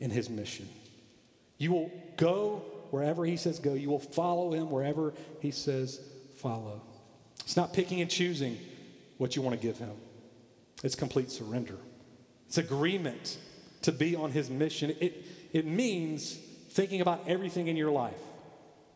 in 0.00 0.10
his 0.10 0.30
mission. 0.30 0.68
You 1.58 1.72
will 1.72 1.92
go 2.16 2.64
wherever 2.90 3.24
he 3.24 3.36
says 3.36 3.58
go, 3.58 3.74
you 3.74 3.88
will 3.88 3.98
follow 3.98 4.52
him 4.52 4.70
wherever 4.70 5.14
he 5.40 5.50
says 5.50 6.00
follow. 6.36 6.82
It's 7.40 7.56
not 7.56 7.72
picking 7.72 8.00
and 8.00 8.10
choosing 8.10 8.58
what 9.16 9.36
you 9.36 9.42
want 9.42 9.58
to 9.58 9.66
give 9.66 9.78
him, 9.78 9.92
it's 10.82 10.94
complete 10.94 11.30
surrender. 11.30 11.76
It's 12.48 12.58
agreement 12.58 13.38
to 13.82 13.92
be 13.92 14.16
on 14.16 14.30
his 14.30 14.50
mission. 14.50 14.94
It, 15.00 15.24
it 15.52 15.66
means 15.66 16.38
thinking 16.70 17.00
about 17.00 17.24
everything 17.26 17.68
in 17.68 17.76
your 17.76 17.90
life 17.90 18.18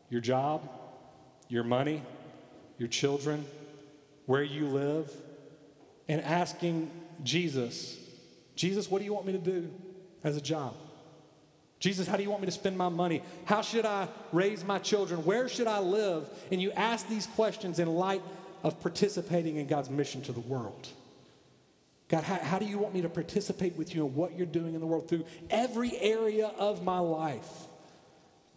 your 0.09 0.21
job, 0.21 0.69
your 1.49 1.65
money, 1.65 2.01
your 2.79 2.89
children, 2.89 3.45
where 4.27 4.43
you 4.43 4.67
live, 4.67 5.11
and 6.09 6.21
asking 6.21 6.91
Jesus, 7.25 7.99
Jesus, 8.55 8.89
what 8.91 9.01
do 9.01 9.05
you 9.05 9.13
want 9.13 9.27
me 9.27 9.33
to 9.33 9.39
do 9.39 9.69
as 10.23 10.37
a 10.37 10.41
job? 10.41 10.75
Jesus, 11.79 12.07
how 12.07 12.17
do 12.17 12.23
you 12.23 12.31
want 12.31 12.41
me 12.41 12.47
to 12.47 12.53
spend 12.53 12.79
my 12.79 12.89
money? 12.89 13.23
How 13.45 13.63
should 13.63 13.85
I 13.85 14.09
raise 14.33 14.65
my 14.65 14.79
children? 14.79 15.25
Where 15.25 15.49
should 15.49 15.67
I 15.67 15.81
live? 15.81 16.29
And 16.51 16.63
you 16.63 16.71
ask 16.73 17.09
these 17.09 17.27
questions 17.27 17.79
in 17.79 17.89
light 17.89 18.23
of 18.63 18.81
participating 18.81 19.57
in 19.57 19.67
God's 19.67 19.91
mission 19.91 20.23
to 20.23 20.33
the 20.33 20.41
world. 20.41 20.89
God, 22.09 22.23
how, 22.23 22.37
how, 22.37 22.59
do 22.59 22.67
you 22.67 22.79
want 22.79 22.95
me 22.95 23.03
to 23.03 23.09
participate 23.09 23.77
with 23.77 23.95
you 23.95 24.07
in 24.07 24.15
what 24.15 24.37
you're 24.37 24.47
doing 24.47 24.75
in 24.75 24.81
the 24.81 24.87
world 24.87 25.09
through 25.09 25.25
every 25.51 25.97
area 25.99 26.53
of 26.59 26.85
my 26.85 27.01
life? 27.01 27.51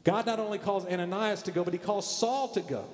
God 0.04 0.26
not 0.26 0.40
only 0.40 0.60
calls 0.60 0.86
Ananias 0.86 1.42
to 1.44 1.52
go, 1.52 1.64
but 1.64 1.74
he 1.74 1.80
calls 1.80 2.10
Saul 2.16 2.48
to 2.50 2.62
go, 2.62 2.86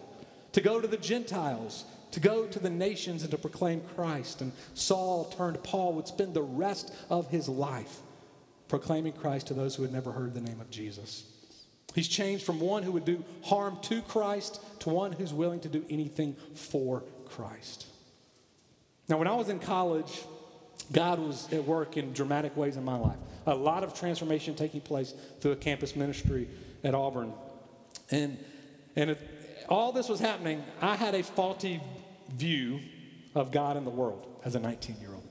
to 0.53 0.61
go 0.61 0.79
to 0.79 0.87
the 0.87 0.97
Gentiles, 0.97 1.83
to 2.11 2.19
go 2.21 2.45
to 2.47 2.59
the 2.59 2.69
nations 2.69 3.21
and 3.23 3.31
to 3.31 3.37
proclaim 3.37 3.81
Christ. 3.95 4.41
And 4.41 4.53
Saul 4.73 5.25
turned 5.25 5.61
Paul 5.61 5.93
would 5.93 6.07
spend 6.07 6.33
the 6.33 6.41
rest 6.41 6.93
of 7.09 7.29
his 7.29 7.49
life 7.49 7.99
proclaiming 8.69 9.13
Christ 9.13 9.47
to 9.47 9.53
those 9.53 9.75
who 9.75 9.83
had 9.83 9.91
never 9.91 10.13
heard 10.13 10.33
the 10.33 10.41
name 10.41 10.61
of 10.61 10.69
Jesus. 10.69 11.25
He's 11.93 12.07
changed 12.07 12.45
from 12.45 12.59
one 12.59 12.83
who 12.83 12.91
would 12.93 13.05
do 13.05 13.23
harm 13.43 13.77
to 13.83 14.01
Christ 14.01 14.59
to 14.79 14.89
one 14.89 15.11
who's 15.11 15.33
willing 15.33 15.59
to 15.61 15.69
do 15.69 15.85
anything 15.89 16.35
for 16.53 17.03
Christ. 17.25 17.87
Now, 19.07 19.17
when 19.17 19.27
I 19.27 19.35
was 19.35 19.49
in 19.49 19.59
college, 19.59 20.23
God 20.91 21.19
was 21.19 21.51
at 21.51 21.63
work 21.65 21.97
in 21.97 22.13
dramatic 22.13 22.55
ways 22.55 22.77
in 22.77 22.85
my 22.85 22.97
life. 22.97 23.17
A 23.47 23.55
lot 23.55 23.83
of 23.83 23.93
transformation 23.93 24.55
taking 24.55 24.81
place 24.81 25.13
through 25.39 25.51
a 25.51 25.55
campus 25.55 25.95
ministry 25.95 26.47
at 26.83 26.93
Auburn. 26.93 27.33
And, 28.11 28.38
and 28.95 29.11
it, 29.11 29.65
all 29.69 29.91
this 29.91 30.09
was 30.09 30.19
happening, 30.19 30.63
I 30.81 30.95
had 30.95 31.15
a 31.15 31.23
faulty 31.23 31.81
view 32.33 32.79
of 33.33 33.51
God 33.51 33.77
and 33.77 33.85
the 33.85 33.91
world 33.91 34.27
as 34.43 34.55
a 34.55 34.59
19 34.59 34.97
year 34.99 35.13
old. 35.13 35.27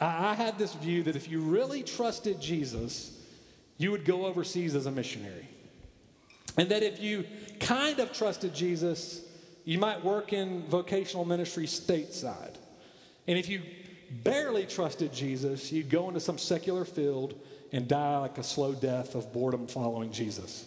I, 0.00 0.30
I 0.30 0.34
had 0.34 0.58
this 0.58 0.74
view 0.74 1.02
that 1.04 1.16
if 1.16 1.28
you 1.28 1.40
really 1.40 1.82
trusted 1.82 2.40
Jesus, 2.40 3.18
you 3.78 3.90
would 3.90 4.04
go 4.04 4.26
overseas 4.26 4.74
as 4.74 4.86
a 4.86 4.90
missionary. 4.90 5.48
And 6.56 6.68
that 6.70 6.82
if 6.82 7.00
you 7.00 7.24
kind 7.60 7.98
of 7.98 8.12
trusted 8.12 8.54
Jesus, 8.54 9.22
you 9.64 9.78
might 9.78 10.02
work 10.04 10.32
in 10.32 10.66
vocational 10.68 11.24
ministry 11.24 11.66
stateside. 11.66 12.54
And 13.26 13.38
if 13.38 13.48
you 13.48 13.62
barely 14.10 14.66
trusted 14.66 15.12
Jesus, 15.12 15.72
you'd 15.72 15.90
go 15.90 16.08
into 16.08 16.20
some 16.20 16.38
secular 16.38 16.84
field 16.84 17.38
and 17.72 17.88
die 17.88 18.18
like 18.18 18.38
a 18.38 18.42
slow 18.42 18.74
death 18.74 19.14
of 19.14 19.32
boredom 19.32 19.66
following 19.66 20.12
Jesus. 20.12 20.66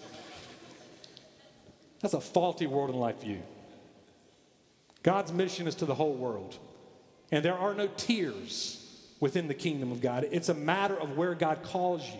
That's 2.02 2.13
a 2.13 2.21
faulty 2.21 2.67
world 2.67 2.89
and 2.89 2.99
life 2.99 3.21
view. 3.21 3.41
God's 5.04 5.32
mission 5.32 5.67
is 5.67 5.75
to 5.75 5.86
the 5.86 5.95
whole 5.95 6.13
world. 6.13 6.58
And 7.32 7.43
there 7.43 7.58
are 7.58 7.73
no 7.73 7.88
tiers 7.88 8.75
within 9.19 9.47
the 9.47 9.54
kingdom 9.54 9.91
of 9.91 10.02
God. 10.02 10.28
It's 10.32 10.49
a 10.49 10.54
matter 10.54 10.99
of 10.99 11.17
where 11.17 11.36
God 11.36 11.63
calls 11.63 12.06
you. 12.06 12.19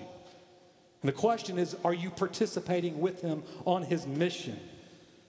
And 1.02 1.10
the 1.10 1.14
question 1.14 1.58
is 1.58 1.76
are 1.84 1.94
you 1.94 2.10
participating 2.10 3.00
with 3.00 3.22
Him 3.22 3.44
on 3.66 3.84
His 3.84 4.06
mission? 4.06 4.60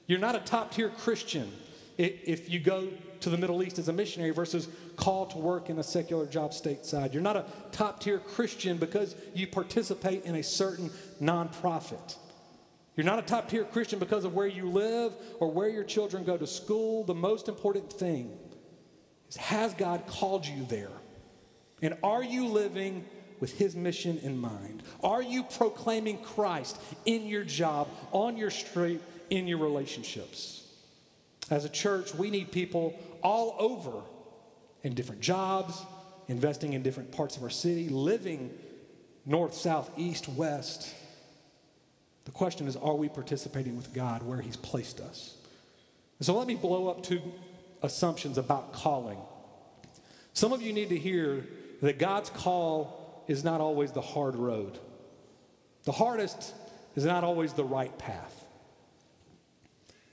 You're 0.07 0.19
not 0.19 0.35
a 0.35 0.41
top 0.41 0.73
tier 0.73 0.89
Christian 0.89 1.53
if 1.99 2.49
you 2.49 2.61
go 2.61 2.89
to 3.21 3.31
the 3.31 3.37
Middle 3.37 3.63
East 3.63 3.79
as 3.79 3.89
a 3.89 3.93
missionary 3.93 4.31
versus 4.31 4.69
called 4.97 5.31
to 5.31 5.39
work 5.39 5.69
in 5.71 5.79
a 5.79 5.83
secular 5.83 6.27
job 6.27 6.53
stateside. 6.53 7.13
You're 7.13 7.23
not 7.23 7.37
a 7.37 7.45
top 7.73 8.01
tier 8.01 8.19
Christian 8.19 8.79
because 8.79 9.15
you 9.35 9.47
participate 9.47 10.25
in 10.25 10.37
a 10.37 10.43
certain 10.43 10.91
nonprofit. 11.21 12.17
You're 12.97 13.07
not 13.07 13.19
a 13.19 13.23
top 13.23 13.49
tier 13.49 13.65
Christian 13.65 13.99
because 13.99 14.25
of 14.25 14.35
where 14.35 14.47
you 14.47 14.69
live 14.69 15.13
or 15.39 15.51
where 15.51 15.69
your 15.69 15.85
children 15.85 16.25
go 16.25 16.37
to 16.37 16.47
school. 16.47 17.05
The 17.05 17.15
most 17.15 17.49
important 17.49 17.93
thing 17.93 18.37
is 19.29 19.37
has 19.37 19.75
God 19.75 20.07
called 20.07 20.47
you 20.47 20.65
there? 20.67 20.91
And 21.83 21.97
are 22.03 22.23
you 22.23 22.47
living 22.47 23.07
with 23.39 23.57
his 23.57 23.75
mission 23.75 24.19
in 24.19 24.39
mind? 24.39 24.83
Are 25.03 25.23
you 25.23 25.45
proclaiming 25.45 26.19
Christ 26.19 26.79
in 27.07 27.27
your 27.27 27.45
job, 27.45 27.89
on 28.13 28.37
your 28.37 28.51
street, 28.51 29.01
in 29.31 29.47
your 29.47 29.59
relationships? 29.59 30.60
As 31.51 31.65
a 31.65 31.69
church, 31.69 32.15
we 32.15 32.31
need 32.31 32.53
people 32.53 32.99
all 33.23 33.57
over 33.59 34.03
in 34.83 34.95
different 34.95 35.21
jobs, 35.21 35.83
investing 36.29 36.73
in 36.73 36.83
different 36.83 37.13
parts 37.13 37.37
of 37.37 37.43
our 37.43 37.51
city, 37.51 37.89
living 37.89 38.57
north, 39.27 39.55
south, 39.55 39.91
east, 39.99 40.29
west 40.29 40.95
the 42.31 42.37
question 42.37 42.69
is 42.69 42.77
are 42.77 42.95
we 42.95 43.09
participating 43.09 43.77
with 43.77 43.93
God 43.93 44.23
where 44.23 44.41
He's 44.41 44.57
placed 44.57 45.01
us? 45.01 45.37
So 46.21 46.37
let 46.37 46.47
me 46.47 46.55
blow 46.55 46.89
up 46.89 47.03
two 47.03 47.21
assumptions 47.83 48.39
about 48.39 48.73
calling. 48.73 49.19
Some 50.33 50.53
of 50.53 50.63
you 50.63 50.73
need 50.73 50.91
to 50.91 50.99
hear 50.99 51.47
that 51.83 51.99
God's 51.99 52.31
call 52.31 53.25
is 53.27 53.43
not 53.43 53.61
always 53.61 53.91
the 53.91 54.01
hard 54.01 54.37
road. 54.37 54.79
The 55.85 55.93
hardest 55.93 56.55
is 56.95 57.05
not 57.05 57.25
always 57.25 57.55
the 57.55 57.65
right 57.65 57.97
path. 57.99 58.40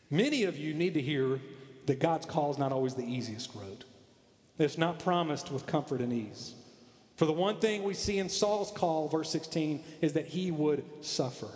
Many 0.09 0.43
of 0.43 0.57
you 0.57 0.73
need 0.73 0.93
to 0.93 1.01
hear 1.01 1.39
that 1.85 1.99
God's 1.99 2.25
call 2.25 2.51
is 2.51 2.57
not 2.57 2.71
always 2.71 2.95
the 2.95 3.05
easiest 3.05 3.53
road. 3.55 3.85
It's 4.57 4.77
not 4.77 4.99
promised 4.99 5.51
with 5.51 5.65
comfort 5.65 6.01
and 6.01 6.11
ease. 6.11 6.55
For 7.15 7.25
the 7.25 7.33
one 7.33 7.59
thing 7.59 7.83
we 7.83 7.93
see 7.93 8.19
in 8.19 8.29
Saul's 8.29 8.71
call, 8.71 9.07
verse 9.07 9.29
16, 9.31 9.83
is 10.01 10.13
that 10.13 10.27
he 10.27 10.51
would 10.51 10.83
suffer. 11.01 11.49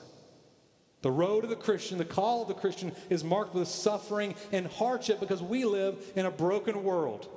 The 1.01 1.11
road 1.11 1.43
of 1.43 1.49
the 1.49 1.55
Christian, 1.55 1.97
the 1.97 2.05
call 2.05 2.43
of 2.43 2.47
the 2.47 2.53
Christian, 2.53 2.91
is 3.09 3.23
marked 3.23 3.55
with 3.55 3.67
suffering 3.67 4.35
and 4.51 4.67
hardship 4.67 5.19
because 5.19 5.41
we 5.41 5.65
live 5.65 5.97
in 6.15 6.25
a 6.25 6.31
broken 6.31 6.83
world, 6.83 7.27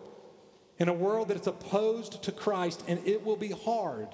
in 0.79 0.89
a 0.89 0.95
world 0.95 1.29
that 1.29 1.41
is 1.41 1.47
opposed 1.47 2.23
to 2.25 2.33
Christ, 2.33 2.83
and 2.89 3.01
it 3.07 3.25
will 3.25 3.37
be 3.37 3.51
hard. 3.51 4.09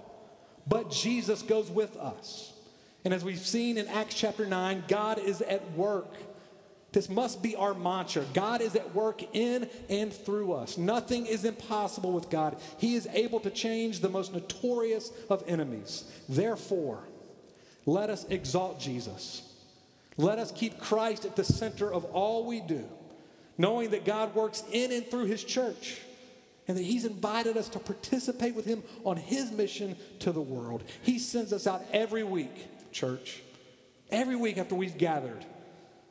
But 0.69 0.91
Jesus 0.91 1.43
goes 1.43 1.71
with 1.71 1.97
us. 1.97 2.53
And 3.05 3.15
as 3.15 3.25
we've 3.25 3.39
seen 3.39 3.79
in 3.79 3.89
Acts 3.89 4.15
chapter 4.15 4.47
9, 4.47 4.85
God 4.87 5.19
is 5.19 5.41
at 5.43 5.73
work. 5.73 6.15
This 6.93 7.09
must 7.09 7.43
be 7.43 7.55
our 7.55 7.73
mantra. 7.75 8.25
God 8.35 8.61
is 8.61 8.75
at 8.75 8.95
work 8.95 9.23
in 9.35 9.69
and 9.89 10.13
through 10.13 10.53
us. 10.53 10.77
Nothing 10.77 11.27
is 11.27 11.45
impossible 11.45 12.13
with 12.13 12.31
God. 12.31 12.57
He 12.79 12.97
is 12.97 13.07
able 13.13 13.41
to 13.41 13.51
change 13.51 14.01
the 14.01 14.09
most 14.09 14.33
notorious 14.33 15.13
of 15.29 15.45
enemies. 15.47 16.05
Therefore, 16.29 17.05
let 17.87 18.11
us 18.11 18.27
exalt 18.29 18.81
Jesus. 18.81 19.43
Let 20.17 20.39
us 20.39 20.51
keep 20.51 20.81
Christ 20.81 21.25
at 21.25 21.37
the 21.37 21.45
center 21.45 21.93
of 21.93 22.05
all 22.07 22.45
we 22.45 22.61
do, 22.61 22.85
knowing 23.57 23.91
that 23.91 24.05
God 24.05 24.35
works 24.35 24.65
in 24.73 24.91
and 24.91 25.07
through 25.07 25.27
his 25.27 25.45
church 25.45 25.99
and 26.67 26.77
that 26.77 26.85
he's 26.85 27.05
invited 27.05 27.57
us 27.57 27.69
to 27.71 27.79
participate 27.79 28.55
with 28.55 28.65
him 28.65 28.83
on 29.05 29.17
his 29.17 29.51
mission 29.51 29.97
to 30.21 30.31
the 30.33 30.41
world. 30.41 30.85
He 31.03 31.19
sends 31.19 31.53
us 31.53 31.67
out 31.67 31.85
every 31.93 32.23
week, 32.23 32.93
church, 32.93 33.43
every 34.11 34.37
week 34.37 34.59
after 34.59 34.75
we've 34.75 34.99
gathered 34.99 35.45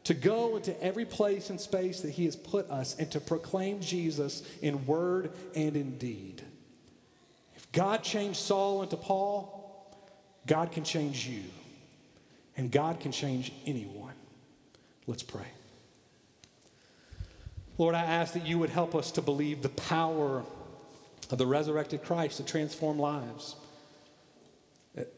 to 0.09 0.15
go 0.15 0.55
into 0.55 0.83
every 0.83 1.05
place 1.05 1.51
and 1.51 1.61
space 1.61 2.01
that 2.01 2.09
He 2.09 2.25
has 2.25 2.35
put 2.35 2.67
us 2.71 2.95
and 2.97 3.11
to 3.11 3.19
proclaim 3.19 3.79
Jesus 3.79 4.41
in 4.59 4.87
word 4.87 5.31
and 5.55 5.75
in 5.75 5.99
deed. 5.99 6.41
If 7.55 7.71
God 7.71 8.01
changed 8.01 8.39
Saul 8.39 8.81
into 8.81 8.97
Paul, 8.97 9.95
God 10.47 10.71
can 10.71 10.83
change 10.83 11.27
you, 11.27 11.43
and 12.57 12.71
God 12.71 12.99
can 12.99 13.11
change 13.11 13.53
anyone. 13.67 14.15
Let's 15.05 15.21
pray. 15.21 15.45
Lord, 17.77 17.93
I 17.93 18.01
ask 18.01 18.33
that 18.33 18.47
you 18.47 18.57
would 18.57 18.71
help 18.71 18.95
us 18.95 19.11
to 19.11 19.21
believe 19.21 19.61
the 19.61 19.69
power 19.69 20.43
of 21.29 21.37
the 21.37 21.45
resurrected 21.45 22.03
Christ 22.03 22.37
to 22.37 22.43
transform 22.43 22.97
lives. 22.97 23.55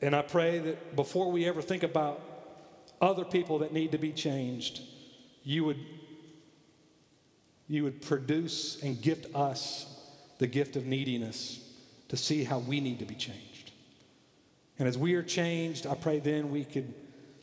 And 0.01 0.13
I 0.13 0.21
pray 0.21 0.59
that 0.59 0.97
before 0.97 1.31
we 1.31 1.45
ever 1.45 1.61
think 1.61 1.83
about 1.83 2.21
other 3.01 3.25
people 3.25 3.59
that 3.59 3.73
need 3.73 3.91
to 3.91 3.97
be 3.97 4.11
changed, 4.11 4.81
you 5.43 5.65
would, 5.65 5.79
you 7.67 7.83
would 7.83 8.01
produce 8.01 8.81
and 8.83 9.01
gift 9.01 9.33
us 9.35 9.87
the 10.37 10.47
gift 10.47 10.75
of 10.75 10.85
neediness 10.85 11.59
to 12.09 12.17
see 12.17 12.43
how 12.43 12.59
we 12.59 12.79
need 12.79 12.99
to 12.99 13.05
be 13.05 13.15
changed. 13.15 13.71
And 14.77 14.87
as 14.87 14.97
we 14.97 15.15
are 15.15 15.23
changed, 15.23 15.85
I 15.85 15.95
pray 15.95 16.19
then 16.19 16.51
we 16.51 16.63
could 16.63 16.93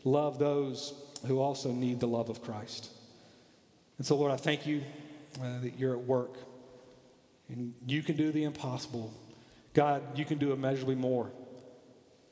love 0.04 0.38
those 0.38 0.94
who 1.26 1.40
also 1.40 1.72
need 1.72 2.00
the 2.00 2.06
love 2.06 2.28
of 2.28 2.42
Christ. 2.42 2.90
And 3.98 4.06
so, 4.06 4.16
Lord, 4.16 4.32
I 4.32 4.36
thank 4.36 4.66
you 4.66 4.82
uh, 5.42 5.60
that 5.60 5.78
you're 5.78 5.92
at 5.92 6.04
work 6.04 6.36
and 7.48 7.74
you 7.86 8.02
can 8.02 8.16
do 8.16 8.30
the 8.30 8.44
impossible. 8.44 9.12
God, 9.74 10.02
you 10.18 10.24
can 10.24 10.38
do 10.38 10.52
immeasurably 10.52 10.94
more 10.94 11.30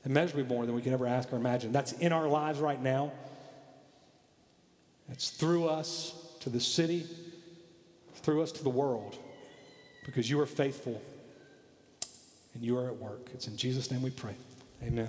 immeasurably 0.07 0.45
more 0.45 0.65
than 0.65 0.75
we 0.75 0.81
can 0.81 0.93
ever 0.93 1.07
ask 1.07 1.33
or 1.33 1.37
imagine. 1.37 1.73
That's 1.73 1.93
in 1.93 2.13
our 2.13 2.29
lives 2.29 2.61
right 2.61 2.81
now. 2.81 3.13
It's 5.11 5.31
through 5.31 5.69
us 5.69 6.15
to 6.41 6.49
the 6.49 6.61
city, 6.61 7.05
through 8.15 8.43
us 8.43 8.53
to 8.53 8.65
the 8.65 8.71
world, 8.71 9.19
because 10.05 10.31
you 10.31 10.41
are 10.41 10.47
faithful 10.47 11.03
and 12.55 12.65
you 12.65 12.79
are 12.79 12.87
at 12.87 12.97
work. 12.97 13.29
It's 13.35 13.49
in 13.49 13.57
Jesus' 13.57 13.91
name 13.91 14.03
we 14.03 14.11
pray. 14.11 14.35
Amen. 14.83 15.09